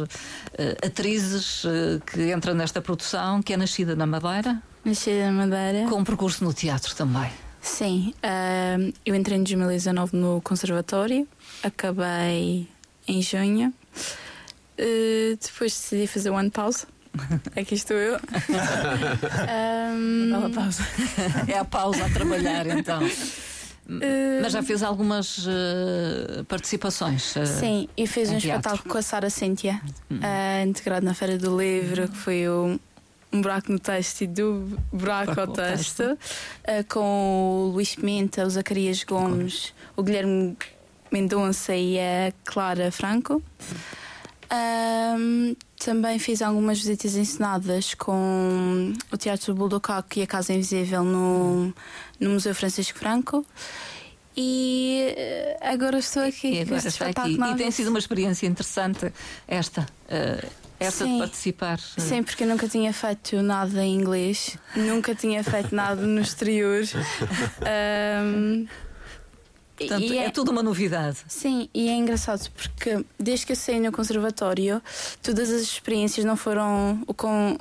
eh, 0.57 0.77
atrizes 0.85 1.63
eh, 1.65 1.99
que 2.05 2.31
entra 2.31 2.53
nesta 2.53 2.81
produção, 2.81 3.41
que 3.43 3.51
é 3.53 3.57
nascida 3.57 3.95
na 3.95 4.05
Madeira, 4.07 4.61
Nascida 4.85 5.31
na 5.31 5.45
Madeira. 5.45 5.87
com 5.89 5.99
um 5.99 6.03
percurso 6.03 6.43
no 6.43 6.53
teatro 6.53 6.95
também. 6.95 7.29
Sim. 7.61 8.13
ahm, 8.23 8.91
eu 9.05 9.13
entrei 9.15 9.37
em 9.37 9.43
2019 9.43 10.15
no 10.15 10.41
Conservatório, 10.41 11.27
acabei 11.63 12.67
em 13.07 13.21
junho 13.21 13.73
Uh, 14.81 15.35
depois 15.45 15.73
decidi 15.73 16.07
fazer 16.07 16.29
one 16.29 16.49
pause. 16.49 16.85
Aqui 17.53 17.75
estou 17.75 17.97
eu. 17.97 18.17
um, 19.93 20.35
Uma 20.37 20.49
pausa. 20.49 20.87
É 21.49 21.57
a 21.57 21.65
pausa 21.65 22.05
a 22.05 22.09
trabalhar, 22.09 22.65
então. 22.67 23.03
uh, 23.03 24.39
Mas 24.41 24.53
já 24.53 24.63
fez 24.63 24.81
algumas 24.83 25.45
eh, 25.45 26.43
participações. 26.47 27.35
eh, 27.35 27.45
Sim, 27.45 27.89
e 27.97 28.07
em 28.31 28.35
um 28.35 28.39
teatro. 28.39 28.59
espetáculo 28.69 28.93
com 28.93 28.97
a 28.97 29.01
Sara 29.01 29.29
Cíntia, 29.29 29.81
uh, 30.09 30.65
integrado 30.65 31.05
na 31.05 31.13
Feira 31.13 31.37
do 31.37 31.59
Livro, 31.59 32.07
que 32.07 32.15
foi 32.15 32.47
o 32.47 32.79
um 33.31 33.41
buraco 33.41 33.71
no 33.71 33.79
texto 33.79 34.21
e 34.21 34.27
do 34.27 34.79
buraco 34.91 35.33
Buraco 35.33 35.41
ao 35.41 35.47
texto, 35.47 36.03
uh, 36.03 36.83
com 36.89 37.67
o 37.67 37.71
Luís 37.73 37.95
Pimenta, 37.95 38.45
o 38.45 38.49
Zacarias 38.49 39.03
Gomes, 39.03 39.73
o 39.95 40.03
Guilherme 40.03 40.57
Mendonça 41.11 41.75
e 41.75 41.99
a 41.99 42.33
Clara 42.45 42.91
Franco. 42.91 43.41
Um, 44.51 45.55
também 45.77 46.17
fiz 46.17 46.41
algumas 46.41 46.79
visitas 46.79 47.15
encenadas 47.15 47.93
com 47.93 48.93
o 49.11 49.17
Teatro 49.17 49.53
Buldocaco 49.53 50.17
e 50.17 50.23
a 50.23 50.27
Casa 50.27 50.53
Invisível 50.53 51.03
no, 51.03 51.73
no 52.19 52.29
Museu 52.31 52.55
Francisco 52.55 52.97
Franco. 52.97 53.45
E 54.35 55.13
eh, 55.17 55.57
agora 55.61 55.99
estou 55.99 56.23
aqui. 56.23 56.53
E 56.53 56.61
agora 56.61 56.87
está 56.87 57.09
aqui. 57.09 57.37
E 57.39 57.55
tem 57.55 57.71
sido 57.71 57.89
uma 57.89 57.99
experiência 57.99 58.47
interessante 58.47 59.11
esta. 59.47 59.85
Eh, 60.79 60.85
esta 60.85 61.05
de 61.05 61.11
Sim. 61.11 61.19
participar. 61.19 61.79
Sim, 61.79 62.23
porque 62.23 62.43
eu 62.43 62.47
nunca 62.47 62.67
tinha 62.67 62.93
feito 62.93 63.41
nada 63.41 63.83
em 63.83 63.95
inglês, 63.95 64.57
nunca 64.75 65.13
tinha 65.13 65.43
feito 65.43 65.73
nada 65.73 66.01
no 66.01 66.21
exterior. 66.21 66.83
Um, 67.61 68.67
Portanto, 69.79 70.03
e 70.03 70.17
é... 70.17 70.29
tudo 70.29 70.51
uma 70.51 70.61
novidade. 70.61 71.19
Sim, 71.27 71.69
e 71.73 71.87
é 71.87 71.93
engraçado 71.93 72.49
porque 72.51 73.05
desde 73.17 73.45
que 73.45 73.53
eu 73.53 73.55
saí 73.55 73.79
no 73.79 73.91
conservatório, 73.91 74.81
todas 75.23 75.49
as 75.49 75.61
experiências 75.61 76.25
não 76.25 76.35
foram 76.35 77.01
o 77.07 77.13
con- 77.13 77.55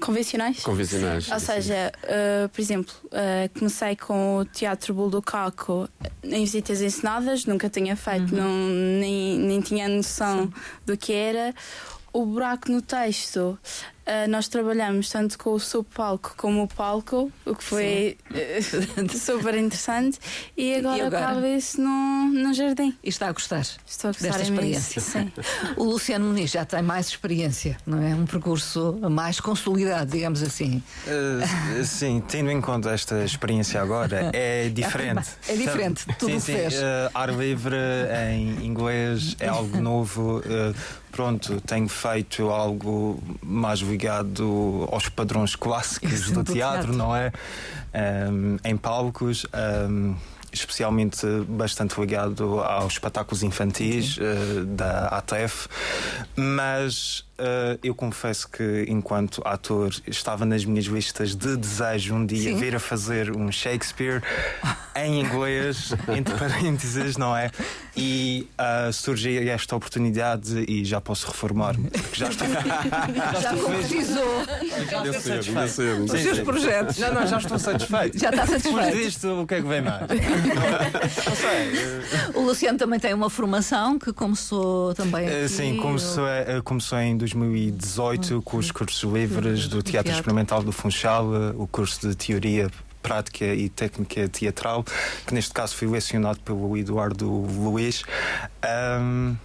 convencionais. 0.00 0.60
Convencionais. 0.62 1.30
Ou 1.30 1.38
seja, 1.38 1.92
uh, 2.02 2.48
por 2.48 2.60
exemplo, 2.60 2.92
uh, 3.04 3.58
comecei 3.58 3.94
com 3.94 4.38
o 4.38 4.44
Teatro 4.44 4.92
Buldocaco 4.94 5.88
em 6.24 6.44
visitas 6.44 6.82
encenadas, 6.82 7.46
nunca 7.46 7.70
tinha 7.70 7.94
feito, 7.94 8.34
não, 8.34 8.68
nem, 9.00 9.38
nem 9.38 9.60
tinha 9.60 9.88
noção 9.88 10.52
do 10.84 10.96
que 10.96 11.12
era. 11.12 11.54
O 12.16 12.24
buraco 12.24 12.70
no 12.70 12.80
texto, 12.80 13.58
uh, 14.06 14.30
nós 14.30 14.46
trabalhamos 14.46 15.08
tanto 15.10 15.36
com 15.36 15.50
o 15.50 15.58
subpalco 15.58 16.32
como 16.36 16.62
o 16.62 16.68
palco, 16.68 17.32
o 17.44 17.56
que 17.56 17.64
foi 17.64 18.16
uh, 18.30 19.08
super 19.18 19.56
interessante. 19.56 20.20
E 20.56 20.76
agora, 20.76 20.96
E 20.96 21.00
agora? 21.00 21.26
acaba 21.26 21.48
isso 21.48 21.80
no, 21.80 22.26
no 22.32 22.54
jardim. 22.54 22.96
E 23.02 23.08
está 23.08 23.30
a 23.30 23.32
gostar. 23.32 23.62
Estou 23.84 24.10
a 24.10 24.12
gostar 24.12 24.28
Desta 24.28 24.42
experiência. 24.44 25.00
Sim. 25.00 25.32
O 25.76 25.82
Luciano 25.82 26.24
Muniz 26.26 26.52
já 26.52 26.64
tem 26.64 26.82
mais 26.82 27.08
experiência, 27.08 27.76
não 27.84 28.00
é? 28.00 28.14
Um 28.14 28.26
percurso 28.26 28.96
mais 29.10 29.40
consolidado, 29.40 30.08
digamos 30.12 30.40
assim. 30.40 30.80
Uh, 31.08 31.82
sim, 31.84 32.22
tendo 32.28 32.48
em 32.52 32.60
conta 32.60 32.90
esta 32.90 33.24
experiência 33.24 33.82
agora, 33.82 34.30
é 34.32 34.68
diferente. 34.68 35.30
É 35.48 35.56
diferente, 35.56 36.06
tudo 36.16 36.30
sim, 36.30 36.36
o 36.36 36.40
sim, 36.40 36.52
que 36.52 36.58
fez. 36.60 36.74
uh, 36.74 37.10
ar 37.12 37.30
livre 37.34 37.76
em 38.30 38.64
inglês 38.64 39.34
é 39.40 39.48
algo 39.48 39.80
novo. 39.80 40.40
Pronto, 41.14 41.60
tenho 41.60 41.88
feito 41.88 42.50
algo 42.50 43.22
mais 43.40 43.78
ligado 43.78 44.88
aos 44.90 45.08
padrões 45.08 45.54
clássicos 45.54 46.30
Do 46.32 46.42
do 46.42 46.52
teatro, 46.52 46.92
teatro. 46.92 46.92
não 46.92 47.14
é? 47.14 47.32
Um, 47.94 48.56
em 48.64 48.76
palcos. 48.76 49.46
um, 49.88 50.16
Especialmente 50.52 51.26
bastante 51.48 52.00
ligado 52.00 52.60
aos 52.60 52.92
espetáculos 52.92 53.42
infantis 53.42 54.16
uh, 54.18 54.64
da 54.64 55.08
ATF, 55.08 55.66
mas 56.36 57.24
uh, 57.40 57.76
eu 57.82 57.92
confesso 57.92 58.48
que, 58.48 58.84
enquanto 58.88 59.42
ator, 59.44 59.90
estava 60.06 60.44
nas 60.44 60.64
minhas 60.64 60.84
listas 60.84 61.34
de 61.34 61.56
desejo 61.56 62.14
um 62.14 62.24
dia 62.24 62.52
Sim. 62.52 62.56
vir 62.56 62.76
a 62.76 62.78
fazer 62.78 63.36
um 63.36 63.50
Shakespeare 63.50 64.22
em 64.94 65.20
inglês, 65.22 65.92
entre 66.16 66.32
parênteses, 66.38 67.16
não 67.16 67.36
é? 67.36 67.50
E 67.96 68.48
uh, 68.58 68.92
surgiu 68.92 69.40
esta 69.48 69.76
oportunidade 69.76 70.64
e 70.68 70.84
já 70.84 71.00
posso 71.00 71.28
reformar-me. 71.28 71.88
porque 71.90 72.16
Já 72.18 72.28
estou, 72.28 72.48
Já 73.40 73.56
concretizou 73.56 74.44
já 74.90 75.04
estou 75.04 75.20
satisfeito. 75.22 76.02
os 76.04 76.10
Sim, 76.10 76.18
seus 76.18 76.36
sim. 76.38 76.44
projetos. 76.44 76.98
Não, 76.98 77.14
não, 77.14 77.26
já 77.26 77.38
estou 77.38 77.58
satisfeito. 77.58 78.18
Já 78.18 78.30
está 78.30 78.44
Depois 78.46 78.62
satisfeito. 78.62 78.96
disto, 78.98 79.42
o 79.42 79.46
que 79.46 79.54
é 79.54 79.62
que 79.62 79.68
vem 79.68 79.82
mais? 79.82 80.00
Não 80.10 81.36
sei. 81.36 82.30
uh, 82.34 82.38
O 82.40 82.42
Luciano 82.46 82.78
também 82.78 82.98
tem 82.98 83.14
uma 83.14 83.30
formação 83.30 83.96
que 83.98 84.12
começou 84.12 84.92
também. 84.94 85.28
Uh, 85.28 85.44
Aqui, 85.44 85.48
Sim, 85.50 85.76
começou, 85.76 86.24
uh, 86.24 86.62
começou 86.64 86.98
em 86.98 87.16
2018 87.16 88.42
com 88.42 88.56
os 88.56 88.72
cursos 88.72 89.02
livres 89.12 89.68
do 89.68 89.82
Teatro 89.82 89.92
Teatro. 89.92 90.12
Experimental 90.12 90.62
do 90.64 90.72
Funchal, 90.72 91.26
o 91.56 91.66
curso 91.68 92.08
de 92.08 92.14
Teoria 92.16 92.68
Prática 93.08 93.44
e 93.44 93.68
Técnica 93.68 94.26
Teatral, 94.30 94.82
que 95.26 95.34
neste 95.34 95.52
caso 95.52 95.74
foi 95.76 95.86
lecionado 95.86 96.40
pelo 96.40 96.74
Eduardo 96.74 97.28
Luiz. 97.30 98.02
Um, 98.98 99.36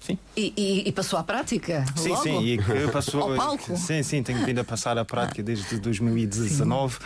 sim, 0.00 0.16
E, 0.36 0.52
e- 0.56 0.88
e 0.88 0.92
passou 0.92 1.18
à 1.18 1.24
prática. 1.24 1.84
sim, 1.96 2.10
logo. 2.10 2.22
sim, 2.22 2.44
e 2.44 2.58
que 2.58 2.88
passou. 2.92 3.22
Ao 3.32 3.36
palco? 3.36 3.76
Sim, 3.76 4.04
sim, 4.04 4.22
tenho 4.22 4.44
vindo 4.46 4.60
a 4.60 4.64
passar 4.64 4.96
a 4.96 5.04
prática 5.04 5.42
desde 5.42 5.78
2019. 5.80 6.98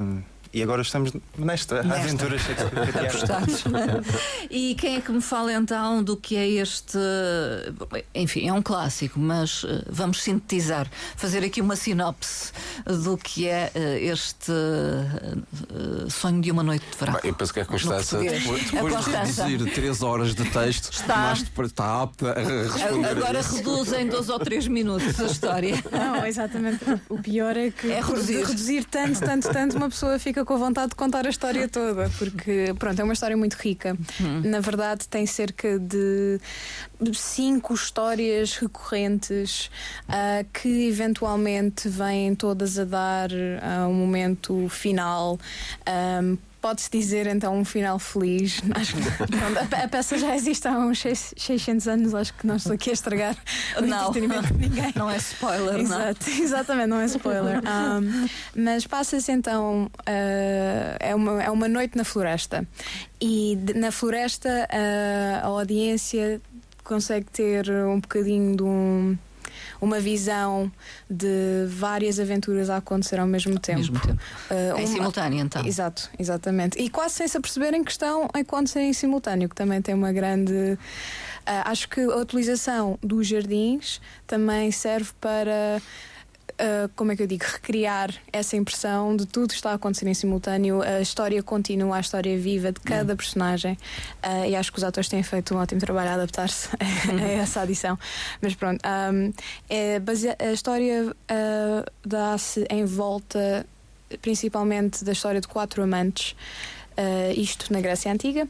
Um, 0.00 0.22
e 0.54 0.62
agora 0.62 0.82
estamos 0.82 1.12
nesta, 1.36 1.82
Nesta. 1.82 2.00
aventura. 2.04 2.36
Apostados. 3.08 3.64
e 4.50 4.74
quem 4.76 4.96
é 4.96 5.00
que 5.00 5.10
me 5.10 5.20
fala 5.20 5.52
então 5.52 6.02
do 6.02 6.16
que 6.16 6.36
é 6.36 6.48
este. 6.48 6.96
Enfim, 8.14 8.48
é 8.48 8.52
um 8.52 8.62
clássico, 8.62 9.18
mas 9.18 9.64
eh, 9.68 9.82
vamos 9.90 10.22
sintetizar, 10.22 10.88
fazer 11.16 11.42
aqui 11.44 11.60
uma 11.60 11.74
sinopse 11.74 12.52
do 12.86 13.16
que 13.16 13.48
é 13.48 13.70
eh, 13.74 13.98
este 14.04 14.52
eh, 14.52 16.08
sonho 16.08 16.40
de 16.40 16.50
uma 16.52 16.62
noite 16.62 16.84
de 16.90 16.96
verão. 16.98 17.14
Bem, 17.14 17.22
eu 17.24 17.34
penso 17.34 17.52
que 17.52 17.60
a 17.60 17.64
Constança, 17.64 18.16
português. 18.16 18.42
depois, 18.42 18.62
A 18.62 18.70
depois 18.70 18.92
de 18.96 19.02
Constança. 19.02 19.44
reduzir 19.46 19.70
3 19.74 20.02
horas 20.02 20.34
de 20.34 20.44
texto, 20.50 20.92
Está. 20.92 21.32
depois 21.32 21.68
está 21.68 22.02
apta 22.02 22.30
a 22.30 22.34
responder. 22.72 23.06
a 23.08 23.10
Agora 23.10 23.40
isso. 23.40 23.56
reduz 23.56 23.92
em 23.92 24.06
dois 24.08 24.28
ou 24.28 24.38
três 24.38 24.68
minutos 24.68 25.20
a 25.20 25.24
história. 25.26 25.74
Não, 25.90 26.24
exatamente. 26.24 26.84
O 27.08 27.18
pior 27.20 27.56
é 27.56 27.70
que 27.70 27.90
É 27.90 28.00
reduzir. 28.00 28.44
reduzir 28.44 28.84
tanto, 28.84 29.18
tanto, 29.20 29.48
tanto, 29.52 29.76
uma 29.76 29.88
pessoa 29.88 30.18
fica 30.18 30.43
com 30.44 30.56
vontade 30.58 30.90
de 30.90 30.96
contar 30.96 31.26
a 31.26 31.30
história 31.30 31.68
toda, 31.68 32.10
porque 32.18 32.74
pronto, 32.78 33.00
é 33.00 33.04
uma 33.04 33.12
história 33.12 33.36
muito 33.36 33.54
rica. 33.54 33.96
Na 34.44 34.60
verdade, 34.60 35.08
tem 35.08 35.26
cerca 35.26 35.78
de 35.78 36.40
cinco 37.12 37.74
histórias 37.74 38.56
recorrentes 38.56 39.70
ah, 40.08 40.44
que 40.52 40.88
eventualmente 40.88 41.88
vêm 41.88 42.34
todas 42.34 42.78
a 42.78 42.84
dar 42.84 43.30
a 43.62 43.86
um 43.86 43.94
momento 43.94 44.68
final. 44.68 45.38
Ahm, 45.86 46.36
Pode-se 46.64 46.88
dizer 46.90 47.26
então 47.26 47.54
um 47.58 47.62
final 47.62 47.98
feliz. 47.98 48.62
Acho 48.74 48.94
que 48.96 49.02
a, 49.58 49.66
pe- 49.66 49.76
a 49.84 49.86
peça 49.86 50.16
já 50.16 50.34
existe 50.34 50.66
há 50.66 50.72
uns 50.78 50.98
seis- 50.98 51.34
600 51.36 51.86
anos. 51.88 52.14
Acho 52.14 52.32
que 52.32 52.46
não 52.46 52.56
estou 52.56 52.72
aqui 52.72 52.88
a 52.88 52.92
estragar 52.94 53.36
o 53.76 53.82
Não. 53.82 54.08
entretenimento 54.08 54.54
de 54.54 54.68
ninguém. 54.70 54.90
Não 54.96 55.10
é 55.10 55.18
spoiler, 55.18 55.74
não. 55.74 55.80
Exato, 55.82 56.30
exatamente, 56.40 56.86
não 56.86 57.00
é 57.00 57.04
spoiler. 57.04 57.60
Um, 57.68 58.28
mas 58.56 58.86
passa-se 58.86 59.30
então, 59.30 59.84
uh, 59.84 60.96
é, 61.00 61.14
uma, 61.14 61.42
é 61.42 61.50
uma 61.50 61.68
noite 61.68 61.98
na 61.98 62.04
floresta. 62.04 62.66
E 63.20 63.58
de- 63.60 63.74
na 63.74 63.92
floresta 63.92 64.48
uh, 64.72 65.44
a 65.44 65.48
audiência 65.48 66.40
consegue 66.82 67.26
ter 67.30 67.70
um 67.70 68.00
bocadinho 68.00 68.56
de 68.56 68.62
um- 68.62 69.18
uma 69.80 70.00
visão 70.00 70.70
de 71.08 71.66
várias 71.68 72.18
aventuras 72.20 72.70
a 72.70 72.76
acontecer 72.78 73.18
ao 73.20 73.26
mesmo 73.26 73.58
tempo. 73.58 73.78
Mesmo 73.80 74.00
tempo. 74.00 74.20
Uh, 74.50 74.78
Em 74.78 74.84
uma- 74.84 74.86
simultâneo, 74.94 75.38
então. 75.40 75.64
Exato, 75.66 76.10
exatamente. 76.18 76.78
E 76.80 76.88
quase 76.88 77.14
sem 77.14 77.28
se 77.28 77.36
aperceberem 77.36 77.82
que 77.84 77.90
estão 77.90 78.28
a 78.32 78.38
acontecer 78.38 78.80
em 78.80 78.92
simultâneo, 78.92 79.48
que 79.48 79.54
também 79.54 79.80
tem 79.82 79.94
uma 79.94 80.12
grande. 80.12 80.78
ah, 81.46 81.70
acho 81.70 81.88
que 81.88 82.00
a 82.00 82.16
utilização 82.16 82.98
dos 83.02 83.26
jardins 83.26 84.00
também 84.26 84.70
serve 84.70 85.10
para. 85.20 85.80
Ah, 86.58 86.88
como 86.94 87.12
é 87.12 87.16
que 87.16 87.22
eu 87.22 87.26
digo? 87.26 87.44
Recriar 87.44 88.14
essa 88.32 88.56
impressão 88.56 89.16
de 89.16 89.26
tudo 89.26 89.52
está 89.52 89.70
a 89.70 89.74
acontecer 89.74 90.06
em 90.06 90.14
simultâneo, 90.14 90.82
a 90.82 91.00
história 91.00 91.42
continua, 91.42 91.96
a 91.96 92.00
história 92.00 92.36
viva 92.38 92.72
de 92.72 92.80
cada 92.80 93.16
personagem. 93.16 93.76
Ah, 94.22 94.46
e 94.46 94.54
acho 94.54 94.72
que 94.72 94.78
os 94.78 94.84
atores 94.84 95.08
têm 95.08 95.22
feito 95.22 95.54
um 95.54 95.58
ótimo 95.58 95.80
trabalho 95.80 96.10
a 96.10 96.14
adaptar-se 96.14 96.68
a 96.78 97.28
essa 97.28 97.62
adição. 97.62 97.98
Mas 98.40 98.54
pronto, 98.54 98.80
ahm, 98.84 99.32
é 99.68 100.00
a 100.38 100.52
história 100.52 101.14
ah, 101.28 101.84
dá-se 102.04 102.66
em 102.70 102.84
volta 102.84 103.66
principalmente 104.22 105.04
da 105.04 105.12
história 105.12 105.40
de 105.40 105.48
quatro 105.48 105.82
amantes, 105.82 106.36
isto 107.36 107.72
na 107.72 107.80
Grécia 107.80 108.12
Antiga, 108.12 108.46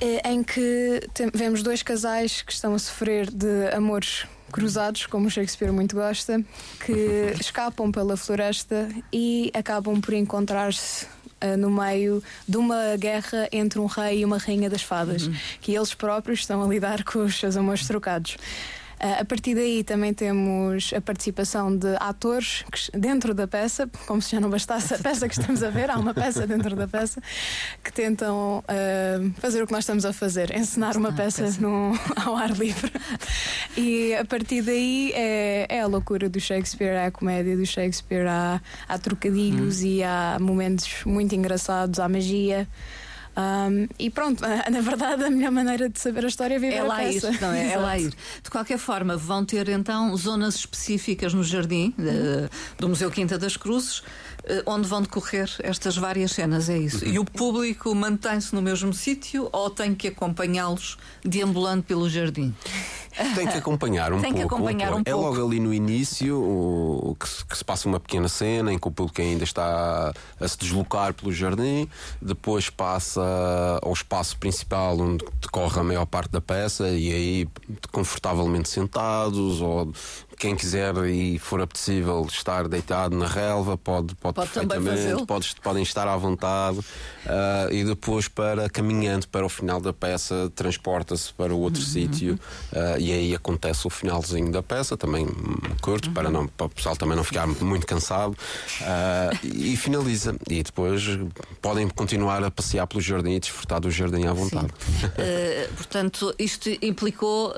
eh, 0.00 0.28
em 0.28 0.42
que 0.42 1.00
vemos 1.32 1.62
dois 1.62 1.82
casais 1.82 2.42
que 2.42 2.52
estão 2.52 2.74
a 2.74 2.78
sofrer 2.78 3.30
de 3.30 3.68
amores 3.72 4.26
cruzados, 4.50 5.06
como 5.06 5.26
o 5.26 5.30
Shakespeare 5.30 5.72
muito 5.72 5.96
gosta, 5.96 6.42
que 6.84 7.34
escapam 7.40 7.90
pela 7.90 8.16
floresta 8.16 8.88
e 9.12 9.50
acabam 9.54 10.00
por 10.00 10.14
encontrar-se 10.14 11.06
uh, 11.42 11.56
no 11.56 11.70
meio 11.70 12.22
de 12.48 12.56
uma 12.56 12.96
guerra 12.96 13.48
entre 13.52 13.78
um 13.78 13.86
rei 13.86 14.20
e 14.20 14.24
uma 14.24 14.38
rainha 14.38 14.70
das 14.70 14.82
fadas, 14.82 15.26
uhum. 15.26 15.34
que 15.60 15.74
eles 15.74 15.94
próprios 15.94 16.40
estão 16.40 16.62
a 16.62 16.66
lidar 16.66 17.04
com 17.04 17.20
os 17.20 17.38
seus 17.38 17.56
amores 17.56 17.86
trocados. 17.86 18.36
Uh, 18.98 19.20
a 19.20 19.24
partir 19.26 19.54
daí 19.54 19.84
também 19.84 20.14
temos 20.14 20.92
a 20.96 21.00
participação 21.02 21.76
de 21.76 21.94
atores 22.00 22.64
dentro 22.94 23.34
da 23.34 23.46
peça, 23.46 23.88
como 24.06 24.22
se 24.22 24.32
já 24.32 24.40
não 24.40 24.48
bastasse 24.48 24.94
a 24.94 24.98
peça 24.98 25.28
que 25.28 25.38
estamos 25.38 25.62
a 25.62 25.68
ver, 25.68 25.90
há 25.90 25.98
uma 25.98 26.14
peça 26.14 26.46
dentro 26.46 26.74
da 26.74 26.88
peça 26.88 27.20
que 27.84 27.92
tentam 27.92 28.58
uh, 28.60 29.32
fazer 29.38 29.62
o 29.62 29.66
que 29.66 29.72
nós 29.72 29.84
estamos 29.84 30.06
a 30.06 30.12
fazer, 30.14 30.56
encenar 30.56 30.96
uma 30.96 31.12
peça, 31.12 31.42
peça. 31.42 31.60
No, 31.60 31.92
ao 32.24 32.36
ar 32.36 32.52
livre. 32.52 32.90
E 33.76 34.14
a 34.14 34.24
partir 34.24 34.62
daí 34.62 35.12
é, 35.14 35.66
é, 35.68 35.80
a 35.80 35.86
loucura 35.86 36.28
do 36.28 36.40
Shakespeare, 36.40 36.94
é 36.94 37.06
a 37.06 37.10
comédia 37.10 37.56
do 37.56 37.66
Shakespeare, 37.66 38.26
há, 38.26 38.60
há 38.88 38.98
trocadilhos 38.98 39.82
hum. 39.82 39.86
e 39.86 40.02
há 40.02 40.38
momentos 40.40 41.04
muito 41.04 41.34
engraçados, 41.34 41.98
há 41.98 42.08
magia. 42.08 42.66
Um, 43.36 43.86
e 43.98 44.08
pronto, 44.08 44.42
na 44.70 44.80
verdade, 44.80 45.24
a 45.24 45.30
melhor 45.30 45.52
maneira 45.52 45.88
de 45.90 46.00
saber 46.00 46.24
a 46.24 46.28
história 46.28 46.54
é 46.54 46.58
viver 46.58 46.76
é 46.76 46.82
lá 46.82 47.04
ir, 47.04 47.22
não 47.40 47.52
é? 47.52 47.72
é 47.72 47.76
lá 47.76 47.98
ir. 47.98 48.14
De 48.42 48.50
qualquer 48.50 48.78
forma, 48.78 49.16
vão 49.16 49.44
ter 49.44 49.68
então 49.68 50.16
zonas 50.16 50.54
específicas 50.54 51.34
no 51.34 51.44
jardim 51.44 51.94
uh, 51.98 52.48
do 52.78 52.88
Museu 52.88 53.10
Quinta 53.10 53.38
das 53.38 53.56
Cruzes 53.56 54.02
eh, 54.35 54.35
onde 54.66 54.88
vão 54.88 55.02
decorrer 55.02 55.50
estas 55.60 55.96
várias 55.96 56.32
cenas, 56.32 56.68
é 56.68 56.78
isso. 56.78 57.04
E 57.04 57.18
o 57.18 57.24
público 57.24 57.94
mantém-se 57.94 58.54
no 58.54 58.62
mesmo 58.62 58.92
sítio 58.92 59.48
ou 59.52 59.70
tem 59.70 59.94
que 59.94 60.08
acompanhá-los 60.08 60.96
deambulando 61.24 61.82
pelo 61.82 62.08
jardim? 62.08 62.54
Tem 63.34 63.46
que 63.46 63.56
acompanhar 63.56 64.12
um 64.12 64.20
tem 64.20 64.32
pouco. 64.32 64.48
Que 64.48 64.54
acompanhar 64.54 64.94
um 64.94 65.00
é 65.00 65.10
pouco. 65.10 65.20
logo 65.20 65.46
ali 65.46 65.58
no 65.58 65.72
início 65.72 66.38
o, 66.38 67.16
que, 67.18 67.26
que, 67.46 67.56
se 67.56 67.64
passa 67.64 67.88
uma 67.88 67.98
pequena 67.98 68.28
cena 68.28 68.72
em 68.72 68.78
que 68.78 68.86
o 68.86 68.90
público 68.90 69.20
ainda 69.20 69.44
está 69.44 70.12
a 70.38 70.48
se 70.48 70.58
deslocar 70.58 71.14
pelo 71.14 71.32
jardim, 71.32 71.88
depois 72.20 72.68
passa 72.68 73.22
ao 73.82 73.92
espaço 73.92 74.36
principal 74.36 74.98
onde 74.98 75.24
decorre 75.40 75.80
a 75.80 75.82
maior 75.82 76.06
parte 76.06 76.30
da 76.30 76.40
peça 76.40 76.88
e 76.88 77.12
aí 77.12 77.48
confortavelmente 77.90 78.68
sentados 78.68 79.60
ou 79.60 79.92
quem 80.38 80.54
quiser 80.54 80.94
e 81.06 81.38
for 81.38 81.60
apetecível 81.60 82.26
estar 82.28 82.68
deitado 82.68 83.16
na 83.16 83.26
relva 83.26 83.76
pode, 83.76 84.14
pode, 84.16 84.34
pode 84.34 84.50
perfeitamente, 84.50 85.26
pode, 85.26 85.54
podem 85.62 85.82
estar 85.82 86.06
à 86.06 86.16
vontade 86.16 86.78
uh, 86.78 87.72
e 87.72 87.84
depois 87.84 88.28
para 88.28 88.68
caminhando 88.68 89.26
para 89.28 89.44
o 89.44 89.48
final 89.48 89.80
da 89.80 89.92
peça 89.92 90.50
transporta-se 90.54 91.32
para 91.32 91.54
o 91.54 91.58
outro 91.58 91.80
uhum. 91.80 91.86
sítio 91.86 92.34
uh, 92.72 92.98
e 92.98 93.12
aí 93.12 93.34
acontece 93.34 93.86
o 93.86 93.90
finalzinho 93.90 94.50
da 94.52 94.62
peça, 94.62 94.96
também 94.96 95.26
curto, 95.80 96.08
uhum. 96.08 96.14
para, 96.14 96.30
não, 96.30 96.46
para 96.46 96.66
o 96.66 96.70
pessoal 96.70 96.96
também 96.96 97.16
não 97.16 97.24
ficar 97.24 97.46
muito 97.46 97.86
cansado 97.86 98.32
uh, 98.32 99.46
e 99.46 99.76
finaliza. 99.76 100.36
E 100.48 100.62
depois 100.62 101.02
podem 101.60 101.88
continuar 101.88 102.42
a 102.44 102.50
passear 102.50 102.86
pelo 102.86 103.00
jardim 103.00 103.32
e 103.32 103.40
desfrutar 103.40 103.80
do 103.80 103.90
jardim 103.90 104.26
à 104.26 104.32
vontade. 104.32 104.68
portanto, 105.76 106.34
isto 106.38 106.68
implicou, 106.82 107.54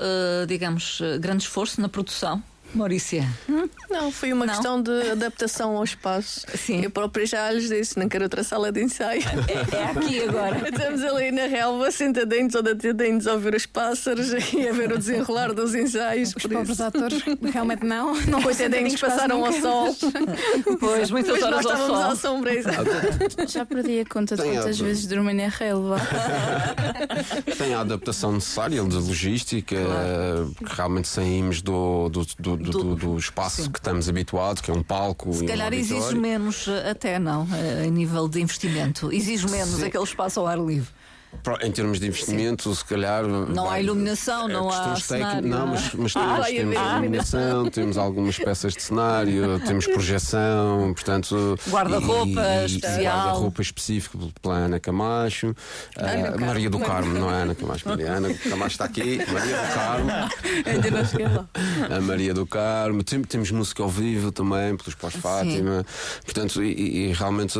digamos, 0.47 1.01
grande 1.19 1.43
esforço 1.43 1.81
na 1.81 1.89
produção. 1.89 2.41
Maurícia? 2.73 3.27
Hum? 3.49 3.67
Não, 3.89 4.11
foi 4.11 4.31
uma 4.31 4.45
não? 4.45 4.53
questão 4.53 4.81
de 4.81 5.11
adaptação 5.11 5.75
ao 5.75 5.83
espaço. 5.83 6.45
Sim. 6.55 6.81
Eu 6.83 6.91
própria 6.91 7.25
já 7.25 7.51
lhes 7.51 7.67
disse, 7.67 7.97
não 7.97 8.07
quero 8.07 8.25
outra 8.25 8.43
sala 8.43 8.71
de 8.71 8.83
ensaio. 8.83 9.23
É, 9.47 9.75
é 9.75 9.83
aqui 9.85 10.21
agora. 10.21 10.61
Estamos 10.69 11.03
ali 11.03 11.31
na 11.31 11.47
relva, 11.47 11.89
sentadinhos 11.89 12.53
ou 12.53 12.61
atendentes 12.61 13.25
a 13.25 13.33
ouvir 13.33 13.55
os 13.55 13.65
pássaros 13.65 14.31
e 14.53 14.67
a 14.67 14.71
ver 14.71 14.91
o 14.91 14.97
desenrolar 14.97 15.53
dos 15.53 15.73
ensaios. 15.73 16.33
Os 16.35 16.43
pobres 16.43 16.79
atores 16.79 17.23
realmente 17.51 17.83
não. 17.83 18.13
Não 18.29 18.41
coitadinhos 18.41 18.99
passaram 18.99 19.43
ao 19.43 19.53
sol. 19.53 19.95
Pois, 20.79 21.09
muitas 21.09 21.41
horas 21.41 21.65
nós 21.65 21.79
ao 21.79 21.87
sol. 21.87 21.95
à 21.95 22.15
sombra. 22.15 22.51
Já 23.47 23.65
perdi 23.65 24.01
a 24.01 24.05
conta 24.05 24.35
de 24.35 24.43
quantas 24.43 24.79
vezes 24.79 25.07
dormi 25.07 25.33
na 25.33 25.47
relva. 25.47 25.97
Tem 27.57 27.73
a 27.73 27.81
adaptação 27.81 28.33
necessária 28.33 28.83
de 28.83 28.95
logística, 28.95 29.75
claro. 29.75 30.55
realmente 30.63 31.07
saímos 31.07 31.61
do, 31.61 32.09
do, 32.09 32.25
do 32.37 32.58
do, 32.59 32.71
do, 32.71 32.95
do 32.95 33.17
espaço 33.17 33.63
sim. 33.63 33.71
que 33.71 33.79
estamos 33.79 34.07
habituados, 34.09 34.61
que 34.61 34.69
é 34.69 34.73
um 34.73 34.83
palco. 34.83 35.33
Se 35.33 35.45
calhar 35.45 35.73
exige 35.73 36.15
menos, 36.15 36.67
eh, 36.67 36.91
até 36.91 37.17
não, 37.17 37.47
eh, 37.53 37.85
em 37.85 37.91
nível 37.91 38.27
de 38.27 38.41
investimento. 38.41 39.11
Exige 39.11 39.49
menos 39.49 39.75
sim. 39.75 39.85
aquele 39.85 40.03
espaço 40.03 40.39
ao 40.39 40.47
ar 40.47 40.59
livre. 40.59 40.89
Em 41.61 41.71
termos 41.71 41.99
de 41.99 42.07
investimento, 42.07 42.69
Sim. 42.69 42.75
se 42.75 42.85
calhar. 42.85 43.25
Não 43.25 43.65
vai, 43.65 43.79
há 43.79 43.81
iluminação, 43.81 44.49
é, 44.49 44.53
não 44.53 44.69
há. 44.69 44.95
Cenário, 44.97 45.47
não, 45.47 45.67
mas, 45.67 45.93
mas 45.93 46.13
temos, 46.13 46.15
ah, 46.15 46.43
temos 46.43 46.75
iluminação, 46.75 47.69
temos 47.71 47.97
algumas 47.97 48.37
peças 48.37 48.73
de 48.73 48.81
cenário, 48.81 49.59
temos 49.65 49.87
projeção, 49.87 50.93
portanto. 50.93 51.57
Guarda-roupa 51.69 52.65
especial. 52.65 53.03
Guarda-roupa 53.03 53.61
específico 53.61 54.31
pela 54.41 54.55
Ana 54.55 54.79
Camacho. 54.79 55.55
Uh, 55.97 56.39
Maria 56.45 56.69
do 56.69 56.79
Carmo, 56.79 57.13
não 57.13 57.31
é 57.31 57.43
Ana 57.43 57.55
Camacho, 57.55 57.87
Maria 57.87 58.11
Ana 58.11 58.33
Camacho 58.33 58.73
está 58.73 58.85
aqui, 58.85 59.17
Maria 59.31 59.57
do 59.57 59.73
Carmo. 59.73 60.11
Ainda 60.65 60.91
não 60.91 61.05
cheguei 61.05 61.27
lá. 61.27 61.49
A 61.95 62.01
Maria 62.01 62.33
do 62.33 62.45
Carmo. 62.45 63.03
Tem, 63.03 63.21
temos 63.21 63.49
música 63.51 63.81
ao 63.81 63.89
vivo 63.89 64.31
também, 64.31 64.75
pelos 64.75 64.95
pós-Fátima. 64.95 65.85
Portanto, 66.25 66.61
e, 66.63 67.09
e 67.09 67.13
realmente 67.13 67.53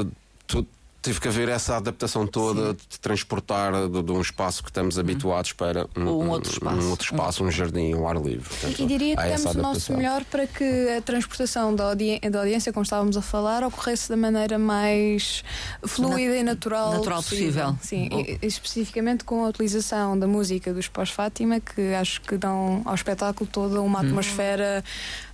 tudo 0.45 0.67
Tive 1.09 1.21
que 1.21 1.27
haver 1.27 1.49
essa 1.49 1.77
adaptação 1.77 2.27
toda 2.27 2.69
Sim. 2.69 2.77
de 2.87 2.99
transportar 2.99 3.73
de, 3.89 4.03
de, 4.03 4.11
um 4.11 4.21
espaço 4.21 4.61
que 4.61 4.69
estamos 4.69 4.95
uhum. 4.95 5.01
habituados 5.01 5.53
para 5.53 5.87
um, 5.97 6.03
um, 6.03 6.29
outro 6.29 6.51
espaço, 6.51 6.77
um, 6.77 6.89
outro 6.91 7.05
espaço, 7.05 7.43
um 7.43 7.49
jardim, 7.49 7.95
um 7.95 8.07
ar 8.07 8.15
livre. 8.15 8.47
Portanto, 8.47 8.79
e 8.79 8.85
diria 8.85 9.15
que 9.17 9.23
temos 9.23 9.55
o 9.55 9.57
nosso 9.59 9.91
melhor 9.93 10.23
para 10.25 10.45
que 10.45 10.63
a 10.95 11.01
transportação 11.01 11.73
da, 11.73 11.85
audi 11.85 12.19
da, 12.19 12.41
audiência, 12.41 12.71
como 12.71 12.83
estávamos 12.83 13.17
a 13.17 13.23
falar, 13.23 13.63
ocorresse 13.63 14.07
da 14.07 14.15
maneira 14.15 14.59
mais 14.59 15.43
fluida 15.83 16.29
Na, 16.29 16.37
e 16.41 16.43
natural, 16.43 16.91
natural 16.91 17.23
possível. 17.23 17.73
possível. 17.73 18.09
Sim, 18.11 18.37
e, 18.43 18.45
especificamente 18.45 19.23
com 19.23 19.43
a 19.43 19.49
utilização 19.49 20.17
da 20.17 20.27
música 20.27 20.71
dos 20.71 20.87
pós-Fátima, 20.87 21.59
que 21.59 21.91
acho 21.95 22.21
que 22.21 22.37
dão 22.37 22.83
ao 22.85 22.93
espetáculo 22.93 23.49
toda 23.51 23.81
uma 23.81 24.01
uhum. 24.01 24.05
atmosfera. 24.05 24.83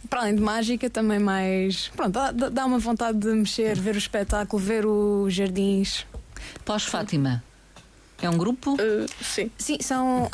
Para 0.10 0.22
além 0.22 0.36
de 0.36 0.42
mágica, 0.42 0.90
também 0.90 1.20
mais. 1.20 1.90
Pronto, 1.96 2.12
dá, 2.12 2.32
dá 2.32 2.66
uma 2.66 2.80
vontade 2.80 3.18
de 3.18 3.28
mexer, 3.28 3.78
ver 3.80 3.96
o 3.96 3.98
espetáculo, 3.98 4.62
ver 4.62 4.86
os 4.86 5.34
jardins. 5.34 6.06
Pós-Fátima. 6.64 7.44
É 8.22 8.30
um 8.30 8.38
grupo? 8.38 8.74
Uh, 8.74 9.06
sim. 9.22 9.52
Sim, 9.58 9.78
são, 9.82 10.24
uh, 10.24 10.30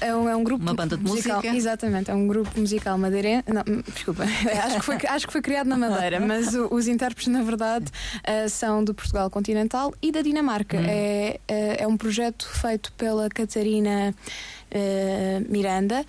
é, 0.00 0.14
um, 0.14 0.28
é 0.28 0.36
um 0.36 0.42
grupo. 0.42 0.62
Uma 0.62 0.74
banda 0.74 0.96
de 0.96 1.02
musical, 1.02 1.36
música? 1.36 1.56
Exatamente, 1.56 2.10
é 2.10 2.14
um 2.14 2.26
grupo 2.26 2.58
musical 2.58 2.98
madeirense. 2.98 3.44
Não, 3.48 3.62
hum, 3.68 3.82
desculpa, 3.86 4.24
acho 4.64 4.76
que, 4.76 4.84
foi, 4.84 4.98
acho 5.08 5.26
que 5.26 5.32
foi 5.32 5.42
criado 5.42 5.66
na 5.68 5.76
Madeira, 5.76 6.18
mas 6.20 6.54
o, 6.54 6.68
os 6.74 6.88
intérpretes, 6.88 7.28
na 7.28 7.42
verdade, 7.42 7.86
uh, 7.86 8.48
são 8.48 8.82
do 8.82 8.92
Portugal 8.92 9.30
Continental 9.30 9.94
e 10.02 10.10
da 10.10 10.22
Dinamarca. 10.22 10.78
Hum. 10.78 10.86
É, 10.86 11.38
é 11.48 11.86
um 11.86 11.96
projeto 11.96 12.48
feito 12.48 12.92
pela 12.92 13.28
Catarina. 13.28 14.14
Uh, 14.72 15.44
Miranda 15.50 16.06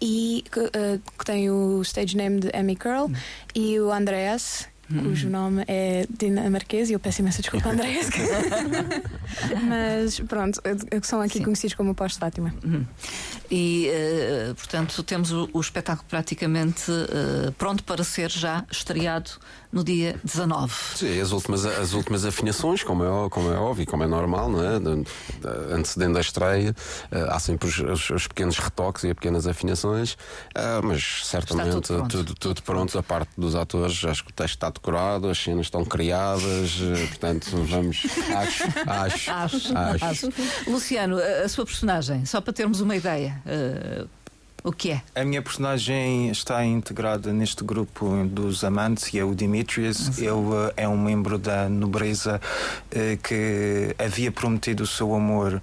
e 0.00 0.42
uh, 0.56 0.98
que 1.18 1.24
tem 1.26 1.50
o 1.50 1.82
stage 1.82 2.16
name 2.16 2.40
de 2.40 2.50
Amy 2.56 2.74
Curl 2.74 3.04
hum. 3.04 3.12
e 3.54 3.78
o 3.78 3.92
Andreas 3.92 4.66
cujo 4.88 5.28
nome 5.28 5.64
é 5.68 6.06
dinamarquês 6.08 6.90
e 6.90 6.94
eu 6.94 7.00
peço 7.00 7.20
imensa 7.20 7.42
desculpa, 7.42 7.68
Andréas. 7.70 8.08
Mas 9.68 10.20
pronto, 10.20 10.60
são 11.02 11.20
aqui 11.20 11.38
Sim. 11.38 11.44
conhecidos 11.44 11.74
como 11.74 11.94
Pós-Fátima. 11.94 12.54
Uhum. 12.64 12.84
E, 13.50 13.90
uh, 13.90 14.54
portanto, 14.54 15.02
temos 15.02 15.32
o, 15.32 15.48
o 15.52 15.60
espetáculo 15.60 16.06
praticamente 16.08 16.90
uh, 16.90 17.52
pronto 17.52 17.84
para 17.84 18.02
ser 18.04 18.30
já 18.30 18.64
estreado 18.70 19.30
no 19.70 19.84
dia 19.84 20.18
19. 20.24 20.72
Sim, 20.96 21.20
as 21.20 21.32
últimas, 21.32 21.64
as 21.66 21.92
últimas 21.92 22.24
afinações, 22.24 22.82
como 22.82 23.04
é, 23.04 23.28
como 23.28 23.52
é 23.52 23.56
óbvio, 23.56 23.86
como 23.86 24.02
é 24.02 24.06
normal, 24.06 24.50
não 24.50 24.64
é? 24.64 24.78
De, 24.78 25.02
de, 25.02 25.74
antecedendo 25.74 26.16
a 26.16 26.20
estreia, 26.20 26.74
uh, 27.12 27.30
há 27.30 27.38
sempre 27.38 27.68
os, 27.68 27.78
os, 27.78 28.10
os, 28.10 28.26
pequenos 28.26 28.58
retoques 28.58 29.04
e 29.04 29.08
as 29.08 29.14
pequenas 29.14 29.46
afinações, 29.46 30.16
mas 30.82 31.26
certamente 31.26 31.70
tudo 31.70 31.86
pronto. 31.86 32.08
Tudo, 32.08 32.34
tudo 32.34 32.62
pronto. 32.62 32.98
A 32.98 33.02
parte 33.02 33.30
dos 33.36 33.54
atores, 33.54 34.04
acho 34.04 34.24
que 34.24 34.30
o 34.30 34.34
texto 34.34 34.54
está 34.54 34.70
decorado, 34.70 35.28
as 35.28 35.38
cenas 35.38 35.66
estão 35.66 35.84
criadas, 35.84 36.78
portanto, 37.08 37.50
vamos. 37.64 38.06
Acho, 38.34 38.64
acho, 38.86 39.30
acho, 39.30 39.76
acho. 39.76 40.04
acho. 40.04 40.32
Luciano, 40.66 41.18
a 41.18 41.48
sua 41.48 41.64
personagem, 41.64 42.24
só 42.24 42.40
para 42.40 42.52
termos 42.52 42.80
uma 42.80 42.96
ideia. 42.96 43.42
O 44.64 44.72
que 44.72 44.90
é? 44.90 45.02
A 45.14 45.24
minha 45.24 45.40
personagem 45.40 46.30
está 46.30 46.64
integrada 46.64 47.32
neste 47.32 47.62
grupo 47.62 48.24
dos 48.26 48.64
amantes 48.64 49.12
e 49.14 49.18
é 49.18 49.24
o 49.24 49.34
Demetrius. 49.34 50.18
Ele 50.18 50.30
uh, 50.30 50.72
é 50.76 50.88
um 50.88 50.98
membro 50.98 51.38
da 51.38 51.68
nobreza 51.68 52.40
uh, 52.40 53.16
que 53.22 53.94
havia 53.98 54.32
prometido 54.32 54.82
o 54.82 54.86
seu 54.86 55.14
amor 55.14 55.62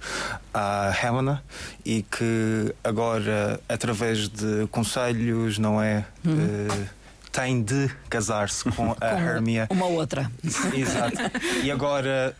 à 0.52 0.92
Helena 1.02 1.42
e 1.84 2.02
que 2.02 2.74
agora, 2.82 3.60
através 3.68 4.28
de 4.28 4.66
conselhos, 4.70 5.58
não 5.58 5.80
é? 5.80 6.04
Uhum. 6.24 6.34
Uh, 6.34 6.88
tem 7.30 7.62
de 7.62 7.90
casar-se 8.08 8.64
com 8.70 8.96
a 8.98 9.06
Hermia. 9.20 9.66
Uma 9.70 9.86
outra. 9.86 10.30
Exato. 10.74 11.18
E 11.62 11.70
agora. 11.70 12.34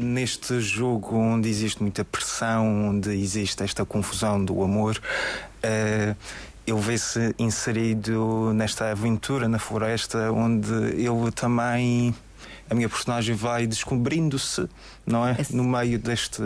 Uh, 0.00 0.04
neste 0.04 0.60
jogo 0.60 1.16
onde 1.16 1.48
existe 1.48 1.82
muita 1.82 2.04
pressão, 2.04 2.88
onde 2.88 3.10
existe 3.10 3.62
esta 3.62 3.84
confusão 3.84 4.44
do 4.44 4.62
amor, 4.62 5.00
uh, 5.64 6.16
ele 6.66 6.80
vê-se 6.80 7.34
inserido 7.38 8.52
nesta 8.54 8.90
aventura 8.90 9.48
na 9.48 9.58
floresta, 9.58 10.30
onde 10.32 10.72
ele 10.72 11.30
também 11.34 12.14
a 12.70 12.74
minha 12.74 12.88
personagem 12.88 13.34
vai 13.34 13.66
descobrindo-se, 13.66 14.68
não 15.04 15.26
é? 15.26 15.36
No 15.50 15.64
meio 15.64 15.98
deste. 15.98 16.40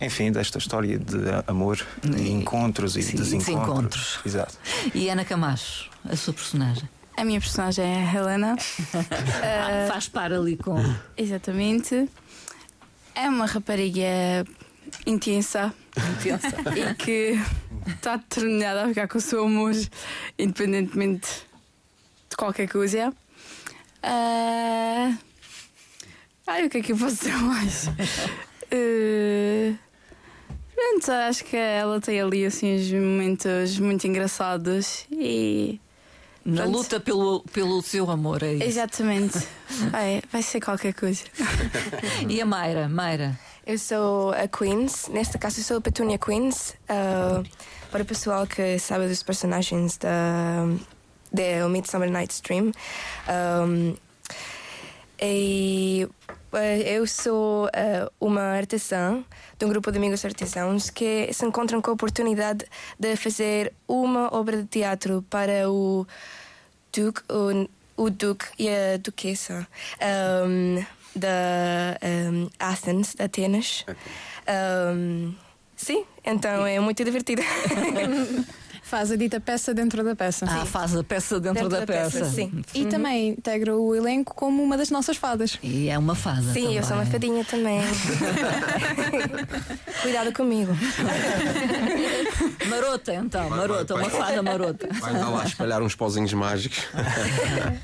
Enfim, 0.00 0.30
desta 0.30 0.58
história 0.58 0.96
de 0.96 1.16
amor, 1.46 1.84
de 2.04 2.30
encontros 2.30 2.96
e 2.96 3.02
Sim, 3.02 3.16
desencontros. 3.16 3.56
desencontros. 3.56 4.20
Exato. 4.24 4.54
E 4.94 5.08
Ana 5.08 5.24
Camacho, 5.24 5.90
a 6.08 6.14
sua 6.14 6.34
personagem. 6.34 6.88
A 7.16 7.24
minha 7.24 7.40
personagem 7.40 7.84
é 7.84 8.06
a 8.06 8.14
Helena. 8.14 8.56
Ah, 8.94 9.88
faz 9.90 10.06
par 10.06 10.32
ali 10.32 10.56
com. 10.56 10.76
Exatamente. 11.16 12.08
É 13.20 13.28
uma 13.28 13.46
rapariga 13.46 14.44
intensa 15.06 15.74
Intensa. 16.18 16.54
e 16.76 16.94
que 16.94 17.38
está 17.88 18.16
determinada 18.16 18.84
a 18.84 18.88
ficar 18.88 19.08
com 19.08 19.18
o 19.18 19.20
seu 19.20 19.44
amor, 19.44 19.72
independentemente 20.38 21.28
de 22.30 22.36
qualquer 22.36 22.68
coisa. 22.68 23.12
Ah, 24.02 25.16
Ai, 26.46 26.66
o 26.66 26.70
que 26.70 26.78
é 26.78 26.82
que 26.82 26.92
eu 26.92 26.96
posso 26.96 27.16
dizer 27.16 27.36
mais? 27.38 27.88
Eh, 28.70 29.74
Pronto, 30.74 31.10
acho 31.10 31.44
que 31.44 31.56
ela 31.56 32.00
tem 32.00 32.20
ali 32.20 32.46
assim 32.46 32.76
uns 32.76 32.92
momentos 32.92 33.78
muito 33.80 34.06
engraçados 34.06 35.06
e. 35.10 35.80
Na 36.48 36.62
Pronto. 36.62 36.78
luta 36.78 36.98
pelo, 36.98 37.40
pelo 37.52 37.82
seu 37.82 38.10
amor, 38.10 38.42
é 38.42 38.54
isso. 38.54 38.64
Exatamente. 38.64 39.38
Vai, 39.92 40.22
vai 40.32 40.42
ser 40.42 40.60
qualquer 40.62 40.94
coisa. 40.94 41.22
E 42.26 42.40
a 42.40 42.46
Mayra? 42.46 42.88
Mayra, 42.88 43.38
Eu 43.66 43.78
sou 43.78 44.32
a 44.32 44.48
Queens, 44.48 45.08
neste 45.08 45.36
caso 45.36 45.60
eu 45.60 45.64
sou 45.64 45.76
a 45.76 45.80
Petunia 45.82 46.18
Queens. 46.18 46.74
ah, 46.88 47.42
para 47.90 48.02
o 48.02 48.06
pessoal 48.06 48.46
que 48.46 48.78
sabe 48.78 49.06
dos 49.08 49.22
personagens 49.22 49.98
da 49.98 50.64
de 51.30 51.62
O 51.62 51.68
Midsummer 51.68 52.10
Night's 52.10 52.40
Dream. 52.40 52.72
Um, 53.28 53.94
e 55.20 56.08
eh, 56.52 56.96
eu 56.96 57.06
sou 57.06 57.68
eh, 57.72 58.08
uma 58.20 58.40
artesã 58.40 59.22
de 59.58 59.66
um 59.66 59.68
grupo 59.68 59.90
de 59.90 59.98
amigos 59.98 60.24
artesãos 60.24 60.90
que 60.90 61.28
se 61.32 61.44
encontram 61.44 61.82
com 61.82 61.90
a 61.90 61.94
oportunidade 61.94 62.64
de 62.98 63.16
fazer 63.16 63.72
uma 63.86 64.32
obra 64.34 64.58
de 64.58 64.66
teatro 64.68 65.24
para 65.28 65.68
o 65.68 66.06
Duque, 66.98 67.22
o, 67.28 67.68
o 67.96 68.10
Duque 68.10 68.46
e 68.58 68.68
a 68.68 68.96
Duquesa 68.96 69.68
um, 70.44 70.84
da 71.14 71.96
um, 72.02 72.50
Athens, 72.58 73.14
de 73.14 73.22
Atenas. 73.22 73.84
Um, 74.96 75.32
sim, 75.76 76.04
então 76.24 76.66
é 76.66 76.80
muito 76.80 77.04
divertido. 77.04 77.42
Faz 78.88 79.10
a 79.12 79.16
dita 79.16 79.38
peça 79.38 79.74
dentro 79.74 80.02
da 80.02 80.16
peça. 80.16 80.46
ah, 80.48 80.64
faz 80.64 80.96
a 80.96 81.04
peça 81.04 81.38
dentro, 81.38 81.64
Dentro 81.64 81.68
da, 81.68 81.80
da 81.80 81.86
peça, 81.86 82.20
peça. 82.20 82.30
sim. 82.30 82.50
E 82.74 82.86
também 82.86 83.28
integra 83.30 83.76
o 83.76 83.94
elenco 83.94 84.34
como 84.34 84.62
uma 84.62 84.76
das 84.78 84.88
nossas 84.90 85.16
fadas. 85.16 85.58
E 85.62 85.88
é 85.90 85.98
uma 85.98 86.14
fada. 86.14 86.52
Sim, 86.54 86.74
eu 86.76 86.82
sou 86.82 86.96
uma 86.96 87.04
também. 87.04 87.12
fadinha 87.12 87.44
também. 87.44 87.80
Cuidado 90.02 90.32
comigo. 90.32 90.72
Marota, 92.68 93.14
então, 93.14 93.48
Vai, 93.48 93.58
marota, 93.58 93.94
vai, 93.94 94.02
uma 94.04 94.10
vai. 94.10 94.20
fada 94.20 94.42
marota. 94.42 94.88
Vai 95.00 95.12
lá 95.12 95.44
espalhar 95.44 95.82
uns 95.82 95.94
pozinhos 95.94 96.32
mágicos. 96.32 96.78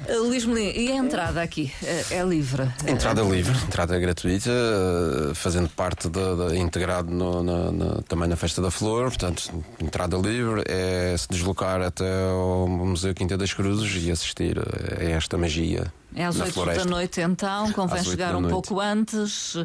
Uh, 0.09 0.23
Luís 0.27 0.45
Melim, 0.45 0.73
e 0.79 0.93
a 0.93 0.97
entrada 0.97 1.43
aqui? 1.43 1.73
Uh, 1.83 2.15
É 2.15 2.23
livre? 2.23 2.69
Entrada 2.87 3.23
livre, 3.23 3.57
entrada 3.67 3.99
gratuita, 3.99 4.51
eh, 4.51 5.35
fazendo 5.35 5.69
parte 5.69 6.09
da, 6.09 6.35
da- 6.35 6.57
integrado 6.57 7.11
no- 7.11 7.43
na- 7.43 7.73
na- 7.73 8.03
também 8.09 8.29
na 8.29 8.37
Festa 8.37 8.61
da 8.63 8.71
Flor, 8.71 9.05
portanto, 9.09 9.51
entrada 9.81 10.17
livre 10.17 10.63
é 10.67 10.94
se 11.19 11.29
deslocar 11.29 11.81
até 11.81 12.05
ao 12.31 12.67
Museu 12.69 13.15
Quinta 13.15 13.37
das 13.37 13.53
Cruzes 13.53 14.03
e 14.05 14.11
assistir 14.11 14.59
a 14.59 15.05
esta 15.05 15.37
magia. 15.39 15.93
É 16.17 16.25
às 16.27 16.37
na 16.37 16.45
8 16.45 16.55
floresta. 16.55 16.85
da 16.85 16.91
noite 16.91 17.21
então, 17.21 17.73
convém 17.73 18.05
chegar 18.05 18.37
um 18.37 18.41
noite. 18.41 18.53
pouco 18.53 18.81
antes. 18.81 19.57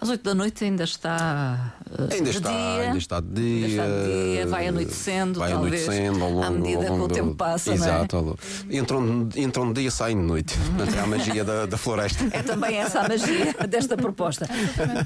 Às 0.00 0.08
8 0.08 0.22
da 0.22 0.34
noite 0.34 0.64
ainda 0.64 0.84
está 0.84 1.74
uh, 1.90 2.02
Ainda 2.12 2.30
de 2.30 2.36
está, 2.36 2.48
dia. 2.50 2.80
ainda 2.82 2.98
está 2.98 3.20
de 3.20 3.28
dia. 3.28 3.66
Ainda 3.66 3.68
está 3.68 3.86
de 3.86 4.32
dia, 4.34 4.46
vai 4.46 4.68
anoitecendo, 4.68 5.38
vai 5.40 5.50
talvez, 5.50 5.88
anoitecendo 5.88 6.24
ao 6.24 6.30
longo, 6.30 6.42
à 6.44 6.50
medida 6.50 6.76
ao 6.78 6.84
que 6.84 6.90
longo 6.90 7.04
o 7.04 7.08
do- 7.08 7.14
tempo 7.14 7.34
passa, 7.34 7.74
não 7.74 7.84
é? 7.84 7.88
Exato, 7.88 8.16
longo. 8.16 8.38
entram, 8.70 9.28
entram 9.36 9.72
de 9.72 9.80
dia, 9.80 9.90
saem 9.90 10.16
de 10.16 10.22
noite. 10.22 10.54
Portanto, 10.76 10.96
é 10.96 11.00
a 11.00 11.06
magia 11.06 11.44
da, 11.44 11.66
da 11.66 11.76
floresta. 11.76 12.24
É 12.30 12.42
também 12.42 12.76
essa 12.76 13.00
a 13.00 13.08
magia 13.08 13.52
desta 13.68 13.96
proposta. 13.96 14.46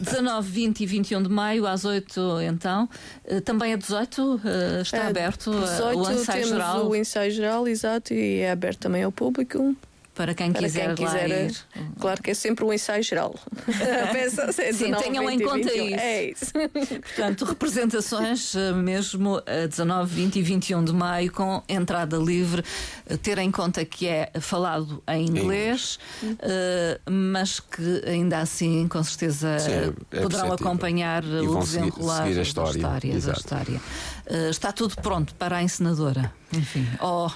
19, 0.02 0.50
20 0.50 0.80
e 0.80 0.86
21 0.86 1.22
de 1.22 1.28
maio, 1.28 1.66
às 1.66 1.84
8 1.84 2.20
então. 2.42 2.88
Uh, 3.24 3.40
Também 3.40 3.72
a 3.72 3.76
18 3.76 4.18
uh, 4.22 4.40
está 4.82 4.98
É, 4.98 5.06
aberto 5.08 5.50
uh, 5.50 5.60
18 5.60 5.98
o 5.98 6.02
ensaio 6.12 6.24
temos 6.26 6.48
geral 6.48 6.86
o 6.88 6.96
ensaio 6.96 7.30
geral, 7.30 7.68
exato, 7.68 8.12
e 8.12 8.40
é 8.40 8.50
aberto 8.50 8.80
também 8.80 9.02
ao 9.02 9.12
público. 9.12 9.74
Para 10.20 10.34
quem 10.34 10.52
Para 10.52 10.60
quiser, 10.62 10.94
quem 10.94 11.06
lá 11.06 11.12
quiser. 11.14 11.30
ir. 11.50 11.56
Claro 11.98 12.22
que 12.22 12.30
é 12.30 12.34
sempre 12.34 12.62
um 12.62 12.70
ensaio 12.74 13.02
geral. 13.02 13.34
Pensa, 14.12 14.42
é 14.62 14.70
Sim, 14.70 14.90
19, 14.92 15.02
tenham 15.02 15.30
em 15.30 15.38
20 15.38 15.40
e 15.40 15.44
conta 15.44 15.68
21. 15.70 15.86
isso. 15.86 15.96
É 15.98 16.24
isso. 16.24 16.52
Portanto, 17.00 17.44
representações 17.46 18.54
eh, 18.54 18.72
mesmo 18.72 19.38
a 19.46 19.66
19, 19.66 20.14
20 20.14 20.36
e 20.36 20.42
21 20.42 20.84
de 20.84 20.92
maio 20.92 21.32
com 21.32 21.62
entrada 21.66 22.18
livre. 22.18 22.62
Eh, 23.08 23.16
Ter 23.16 23.38
em 23.38 23.50
conta 23.50 23.82
que 23.82 24.06
é 24.06 24.30
falado 24.40 25.02
em 25.08 25.24
inglês, 25.26 25.98
eh, 26.40 27.00
mas 27.10 27.60
que 27.60 28.02
ainda 28.06 28.40
assim, 28.40 28.86
com 28.88 29.02
certeza, 29.02 29.58
Sim, 29.58 29.94
é- 30.12 30.20
poderão 30.20 30.52
acompanhar 30.52 31.24
E 31.24 31.28
o 31.48 31.62
seguir- 31.62 31.84
desenrolar 31.90 32.16
seguir 32.24 32.32
a 32.32 32.34
da 32.36 32.42
história. 32.42 32.76
história. 32.78 33.18
da 33.20 33.32
história. 33.32 33.80
Eh, 34.26 34.50
está 34.50 34.70
tudo 34.72 34.96
pronto 34.96 35.34
para 35.36 35.56
a 35.56 35.62
encenadora. 35.62 36.30
Enfim, 36.52 36.86
oh, 37.00 37.30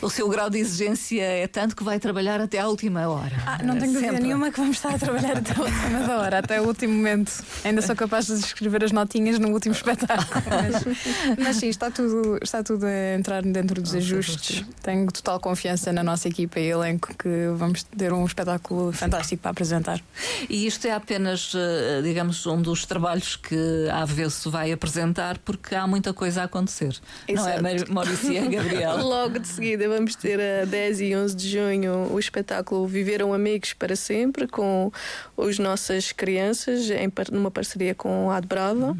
o 0.00 0.10
seu 0.10 0.28
grau 0.28 0.48
de 0.48 0.58
exigência 0.58 1.22
é 1.22 1.46
tanto 1.46 1.74
que 1.74 1.84
vai 1.84 1.98
trabalhar 1.98 2.40
até 2.40 2.58
à 2.58 2.68
última 2.68 3.08
hora. 3.08 3.36
Ah, 3.46 3.58
não 3.62 3.78
tenho 3.78 3.92
dúvida 3.92 4.20
nenhuma 4.20 4.50
que 4.50 4.58
vamos 4.58 4.76
estar 4.76 4.94
a 4.94 4.98
trabalhar 4.98 5.38
até 5.38 5.52
a 5.52 5.60
última 5.62 6.00
da 6.06 6.18
hora, 6.18 6.38
até 6.38 6.60
o 6.60 6.66
último 6.66 6.94
momento. 6.94 7.32
Ainda 7.64 7.82
sou 7.82 7.96
capaz 7.96 8.26
de 8.26 8.34
escrever 8.34 8.84
as 8.84 8.92
notinhas 8.92 9.38
no 9.38 9.48
último 9.48 9.74
espetáculo. 9.74 10.42
Mas, 10.46 11.36
mas 11.38 11.56
sim, 11.56 11.68
está 11.68 11.90
tudo, 11.90 12.38
está 12.42 12.62
tudo 12.62 12.86
a 12.86 13.14
entrar 13.14 13.42
dentro 13.42 13.82
dos 13.82 13.94
ajustes. 13.94 14.64
Tenho 14.82 15.10
total 15.10 15.40
confiança 15.40 15.92
na 15.92 16.02
nossa 16.02 16.28
equipa 16.28 16.60
e 16.60 16.68
elenco 16.68 17.14
que 17.16 17.48
vamos 17.56 17.82
ter 17.82 18.12
um 18.12 18.24
espetáculo 18.24 18.92
fantástico 18.92 19.42
para 19.42 19.50
apresentar. 19.50 20.00
E 20.48 20.66
isto 20.66 20.86
é 20.86 20.92
apenas, 20.92 21.52
eh, 21.54 22.00
digamos, 22.02 22.46
um 22.46 22.60
dos 22.60 22.86
trabalhos 22.86 23.36
que 23.36 23.88
a 23.90 24.02
Avesso 24.02 24.50
vai 24.50 24.72
apresentar, 24.72 25.38
porque 25.38 25.74
há 25.74 25.86
muita 25.86 26.12
coisa 26.12 26.42
a 26.42 26.44
acontecer. 26.44 26.96
Não 27.28 27.48
é, 27.48 27.74
Exato. 27.74 27.92
Maurícia 27.92 28.48
Gabriel? 28.48 28.98
Logo 29.04 29.38
de 29.38 29.48
seguida 29.48 29.63
vamos 29.72 30.14
ter 30.14 30.38
a 30.40 30.64
10 30.66 31.00
e 31.00 31.16
11 31.16 31.34
de 31.34 31.48
junho 31.50 32.08
o 32.12 32.18
espetáculo 32.18 32.86
Viveram 32.86 33.32
Amigos 33.32 33.72
para 33.72 33.96
Sempre 33.96 34.46
com 34.46 34.92
as 35.38 35.58
nossas 35.58 36.12
crianças 36.12 36.90
em 36.90 37.10
numa 37.32 37.50
parceria 37.50 37.94
com 37.94 38.30
a 38.30 38.36
Ad 38.36 38.46
Brava. 38.46 38.94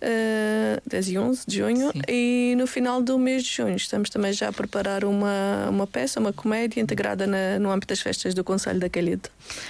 eh, 0.00 0.80
10 0.86 1.08
e 1.08 1.18
11 1.18 1.42
de 1.46 1.56
junho 1.58 1.90
Sim. 1.92 2.02
e 2.08 2.54
no 2.56 2.66
final 2.68 3.02
do 3.02 3.18
mês 3.18 3.42
de 3.42 3.52
junho 3.56 3.74
estamos 3.76 4.08
também 4.10 4.32
já 4.32 4.48
a 4.48 4.52
preparar 4.52 5.04
uma, 5.04 5.66
uma 5.68 5.86
peça, 5.88 6.20
uma 6.20 6.32
comédia 6.32 6.80
integrada 6.80 7.26
na- 7.26 7.58
no 7.58 7.70
âmbito 7.70 7.88
das 7.88 8.00
festas 8.00 8.32
do 8.34 8.44
Conselho 8.44 8.78
da 8.78 8.88
Calheta 8.88 9.28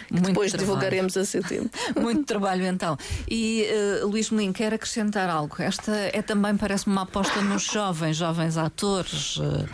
que 0.09 0.13
Muito 0.15 0.27
depois 0.27 0.51
trabalho. 0.53 0.67
divulgaremos 0.69 1.17
a 1.17 1.25
seu 1.25 1.43
tempo. 1.43 1.71
Muito 1.99 2.25
trabalho 2.25 2.67
então. 2.67 2.97
E 3.31 3.63
eh, 3.65 4.01
Luís 4.03 4.31
Melim, 4.31 4.53
quer 4.53 4.75
acrescentar 4.75 5.31
algo? 5.31 5.57
Esta 5.61 5.93
é 6.13 6.21
também, 6.21 6.57
parece-me, 6.59 6.93
uma 6.95 7.03
aposta 7.03 7.41
nos 7.41 7.63
jovens, 7.65 8.17
jovens 8.17 8.59
atores, 8.59 9.39
eh, 9.41 9.65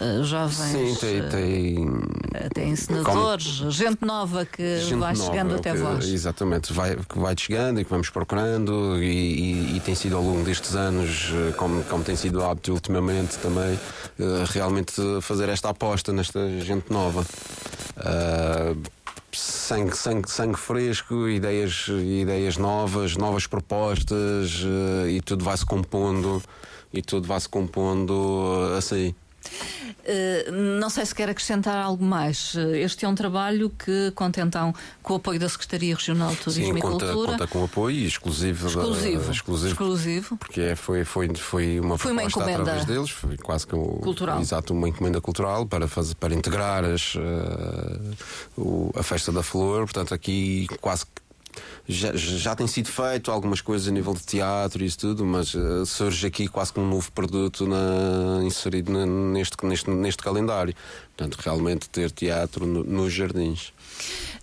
eh, 0.00 0.22
jovens. 0.22 0.54
Sim, 0.56 0.94
tem. 1.00 1.18
eh, 1.20 1.28
tem 1.28 2.46
até 2.46 2.66
encenadores, 2.66 3.44
gente 3.70 4.04
nova 4.04 4.44
que 4.46 4.80
gente 4.80 4.94
vai 4.98 5.14
nova, 5.14 5.30
chegando 5.30 5.54
até 5.56 5.72
que- 5.72 5.78
vós. 5.78 6.04
Exatamente, 6.08 6.72
vai, 6.72 6.96
que 6.96 7.18
vai 7.18 7.34
chegando 7.38 7.80
e 7.80 7.84
que 7.84 7.90
vamos 7.90 8.08
procurando, 8.10 9.02
e, 9.02 9.06
e- 9.06 9.76
e 9.76 9.80
tem 9.80 9.94
sido 9.94 10.16
ao 10.16 10.22
longo 10.22 10.42
destes 10.44 10.74
anos, 10.74 11.30
eh, 11.32 11.52
como, 11.52 11.82
como 11.84 12.02
tem 12.02 12.16
sido 12.16 12.42
hábito 12.44 12.72
ultimamente 12.72 13.36
também, 13.38 13.78
eh, 14.18 14.44
realmente 14.48 14.94
fazer 15.22 15.48
esta 15.48 15.70
aposta 15.70 16.12
nesta 16.12 16.48
gente 16.60 16.90
nova. 16.92 17.24
Sangue, 19.32 19.96
sangue, 19.96 20.28
sangue 20.28 20.58
fresco, 20.58 21.28
ideias, 21.28 21.86
ideias 21.88 22.56
novas, 22.56 23.16
novas 23.16 23.46
propostas 23.46 24.64
eh, 25.06 25.10
e 25.12 25.20
tudo 25.20 25.44
vai-se 25.44 25.64
compondo 25.64 26.42
e 26.92 27.00
tudo 27.00 27.28
vai-se 27.28 27.48
compondo 27.48 28.72
assim. 28.76 29.14
Uh, 30.00 30.52
não 30.80 30.88
sei 30.90 31.04
se 31.06 31.14
quer 31.14 31.28
acrescentar 31.28 31.76
algo 31.76 32.04
mais. 32.04 32.54
Uh, 32.54 32.74
Este 32.74 33.04
é 33.04 33.08
um 33.08 33.14
trabalho 33.14 33.70
que 33.70 34.10
conta 34.14 34.40
então 34.40 34.74
com 35.02 35.14
o 35.14 35.16
apoio 35.16 35.38
da 35.38 35.48
Secretaria 35.48 35.94
Regional 35.94 36.30
de 36.30 36.36
Turismo 36.36 36.64
Sim, 36.72 36.78
e 36.78 36.80
conta, 36.82 37.06
Cultura. 37.06 37.32
conta 37.32 37.46
com 37.46 37.64
apoio 37.64 38.06
exclusivo. 38.06 38.62
da- 38.64 38.68
Exclusivo. 38.68 39.30
exclusivo 39.32 39.68
Exclusivo. 39.72 40.36
porque 40.36 40.60
é- 40.60 40.76
foi, 40.76 41.04
foi, 41.04 41.34
foi 41.34 41.80
uma 41.80 41.98
Foi 41.98 42.12
uma 42.12 42.24
encomenda. 42.24 42.60
através 42.62 42.84
deles, 42.84 43.10
foi 43.10 43.36
quase 43.36 43.66
que 43.66 43.74
o, 43.74 43.96
Cultural. 43.96 44.40
Exato, 44.40 44.72
uma 44.72 44.88
encomenda 44.88 45.20
cultural 45.20 45.66
para, 45.66 45.88
fazer, 45.88 46.14
para 46.16 46.34
integrar 46.34 46.84
as, 46.84 47.14
eh, 47.16 48.00
o- 48.56 48.90
a 48.94 49.02
Festa 49.02 49.32
da 49.32 49.42
Flor. 49.42 49.80
Portanto, 49.84 50.14
aqui 50.14 50.66
quase 50.80 51.04
que 51.06 51.12
já, 51.90 52.12
já 52.14 52.54
tem 52.54 52.66
sido 52.66 52.88
feito 52.88 53.30
algumas 53.30 53.60
coisas 53.60 53.88
a 53.88 53.90
nível 53.90 54.14
de 54.14 54.22
teatro 54.22 54.82
e 54.82 54.86
isso 54.86 54.98
tudo, 54.98 55.24
mas 55.24 55.54
eh, 55.54 55.84
surge 55.84 56.26
aqui 56.26 56.46
quase 56.48 56.72
que 56.72 56.80
um 56.80 56.88
novo 56.88 57.10
produto 57.12 57.66
na- 57.66 58.42
inserido 58.44 58.92
na- 58.92 59.06
neste, 59.06 59.56
neste, 59.64 59.90
neste 59.90 60.22
calendário. 60.22 60.74
Portanto, 61.16 61.36
realmente 61.42 61.88
ter 61.88 62.10
teatro 62.10 62.66
no- 62.66 62.84
nos 62.84 63.12
jardins. 63.12 63.72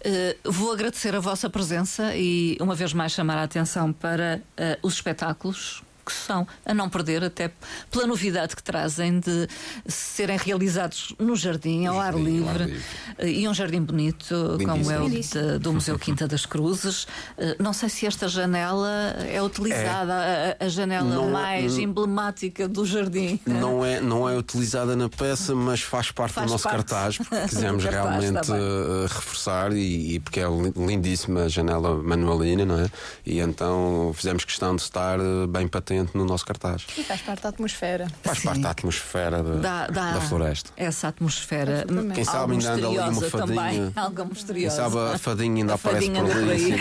Uh, 0.06 0.52
vou 0.52 0.72
agradecer 0.72 1.16
a 1.16 1.20
vossa 1.20 1.50
presença 1.50 2.16
e, 2.16 2.56
uma 2.62 2.76
vez 2.76 2.94
mais, 2.94 3.12
chamar 3.14 3.38
a 3.40 3.44
atenção 3.44 3.92
para 3.92 4.42
uh, 4.58 4.78
os 4.88 4.94
espetáculos 4.94 5.82
que 6.08 6.14
são 6.14 6.48
a 6.66 6.74
não 6.74 6.90
perder, 6.90 7.24
até 7.24 7.52
pela 7.92 8.08
novidade 8.08 8.56
que 8.56 8.64
trazem 8.64 9.20
de 9.20 9.48
serem 9.86 10.38
realizados 10.38 11.14
no 11.20 11.36
jardim, 11.36 11.86
ao 11.86 12.00
ar 12.00 12.16
livre, 12.16 12.50
ar 12.50 12.68
livre. 12.68 12.84
e 13.24 13.48
um 13.48 13.54
jardim 13.54 13.82
bonito, 13.82 14.34
Lindíssimo. 14.58 14.68
como 14.68 14.92
é 14.92 15.00
o 15.00 15.10
de, 15.10 15.60
do 15.60 15.74
Museu 15.74 16.00
Quinta 16.00 16.28
das 16.28 16.46
Cruzes. 16.46 17.08
Eh, 17.38 17.58
não 17.60 17.74
sei 17.74 17.90
se 17.90 18.06
esta 18.06 18.28
janela 18.28 18.90
é 19.30 19.42
utilizada, 19.42 20.14
é. 20.14 20.58
A, 20.60 20.66
a, 20.66 20.70
janela 20.70 21.08
não 21.08 21.30
é- 21.30 21.32
mais 21.32 21.78
é, 21.78 21.82
emblemática 21.82 22.68
do 22.68 22.86
jardim. 22.86 23.40
Não 23.46 23.84
é, 23.84 24.00
não 24.00 24.30
é 24.30 24.38
utilizada 24.38 24.96
na 24.96 25.10
peça, 25.10 25.54
mas 25.54 25.82
faz 25.82 26.12
parte 26.12 26.34
faz 26.34 26.48
do 26.48 26.52
nosso 26.54 26.64
parte. 26.64 26.78
cartaz, 26.78 27.18
porque 27.18 27.36
quisemos 27.48 27.84
cartaz, 27.84 28.24
realmente 28.24 28.52
uh, 28.52 29.08
reforçar 29.08 29.74
e, 29.74 30.16
e, 30.16 30.20
porque 30.20 30.40
é 30.40 30.46
lindíssima 30.76 31.44
a 31.44 31.50
janela 31.50 32.02
manualina, 32.02 32.66
não 32.66 32.80
é? 32.80 32.90
E 33.26 33.40
então 33.40 34.12
fizemos 34.16 34.46
questão 34.46 34.76
de 34.76 34.82
estar 34.82 35.20
bem 35.50 35.68
patente 35.68 35.97
no 36.14 36.26
nosso 36.26 36.46
cartaz. 36.46 36.86
E 36.98 37.04
faz 37.04 37.22
parte 37.22 37.44
da 37.44 37.50
atmosfera. 37.50 38.08
Faz 38.24 38.40
Sim. 38.40 38.48
parte 38.48 38.62
da 38.62 38.70
atmosfera 38.72 39.44
de, 39.44 39.60
da, 39.60 39.88
da, 39.88 40.14
da, 40.14 40.22
floresta. 40.22 40.72
Essa 40.76 41.08
atmosfera. 41.10 41.86
Quem 42.14 42.24
sabe 42.24 42.54
ainda 42.54 42.74
anda 42.74 42.88
ali 42.88 42.98
uma 42.98 43.22
fadinha. 43.22 43.48
Também, 43.48 43.92
algo 43.96 44.26
misteriosa. 44.26 44.82
Quem 44.82 44.92
sabe 44.92 45.14
a 45.14 45.18
fadinha 45.18 45.56
ainda 45.56 45.74
a 45.74 45.76
aparece 45.76 46.10
por 46.10 46.32
ali. 46.32 46.74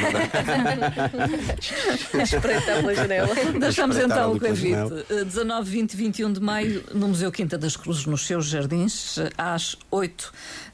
Espreita 2.23 2.75
pela 2.77 2.95
janela. 2.95 3.29
Deixamos 3.59 3.97
então 3.97 4.33
o 4.33 4.41
convite. 4.41 5.25
19, 5.25 5.71
20, 5.71 5.97
21 5.97 6.33
de 6.33 6.41
maio, 6.41 6.85
no 6.95 7.09
Museu 7.09 7.31
Quinta 7.31 7.59
das 7.59 7.77
Cruzes, 7.77 8.07
nos 8.07 8.27
seus 8.27 8.47
jardins, 8.47 9.19
às 9.37 9.77
8 9.91 10.33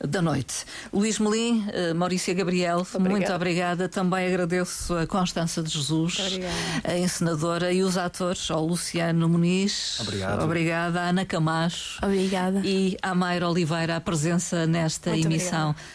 da 0.08 0.22
noite. 0.22 0.64
Luís 0.92 1.18
Melim, 1.18 1.64
eh, 1.72 1.94
Maurícia 1.94 2.34
Gabriel, 2.34 2.80
obrigada. 2.80 3.10
muito 3.10 3.32
obrigada. 3.32 3.88
Também 3.88 4.26
agradeço 4.26 4.94
a 4.96 5.06
Constança 5.06 5.62
de 5.62 5.70
Jesus, 5.70 6.18
a 6.84 6.96
encenadora 6.96 7.72
e 7.72 7.82
os 7.82 7.96
atores 7.96 8.31
atores, 8.32 8.50
ao 8.50 8.66
Luciano 8.66 9.28
Muniz. 9.28 10.00
Obrigado. 10.00 10.42
Obrigada, 10.42 11.00
à 11.02 11.08
Ana 11.08 11.24
Camacho. 11.24 11.98
Obrigada. 12.02 12.60
E 12.64 12.96
à 13.02 13.14
Mayra 13.14 13.48
Oliveira 13.48 13.96
a 13.96 14.00
presença 14.00 14.66
nesta 14.66 15.10
Muito 15.10 15.26
emissão. 15.26 15.70
Obrigada. 15.70 15.92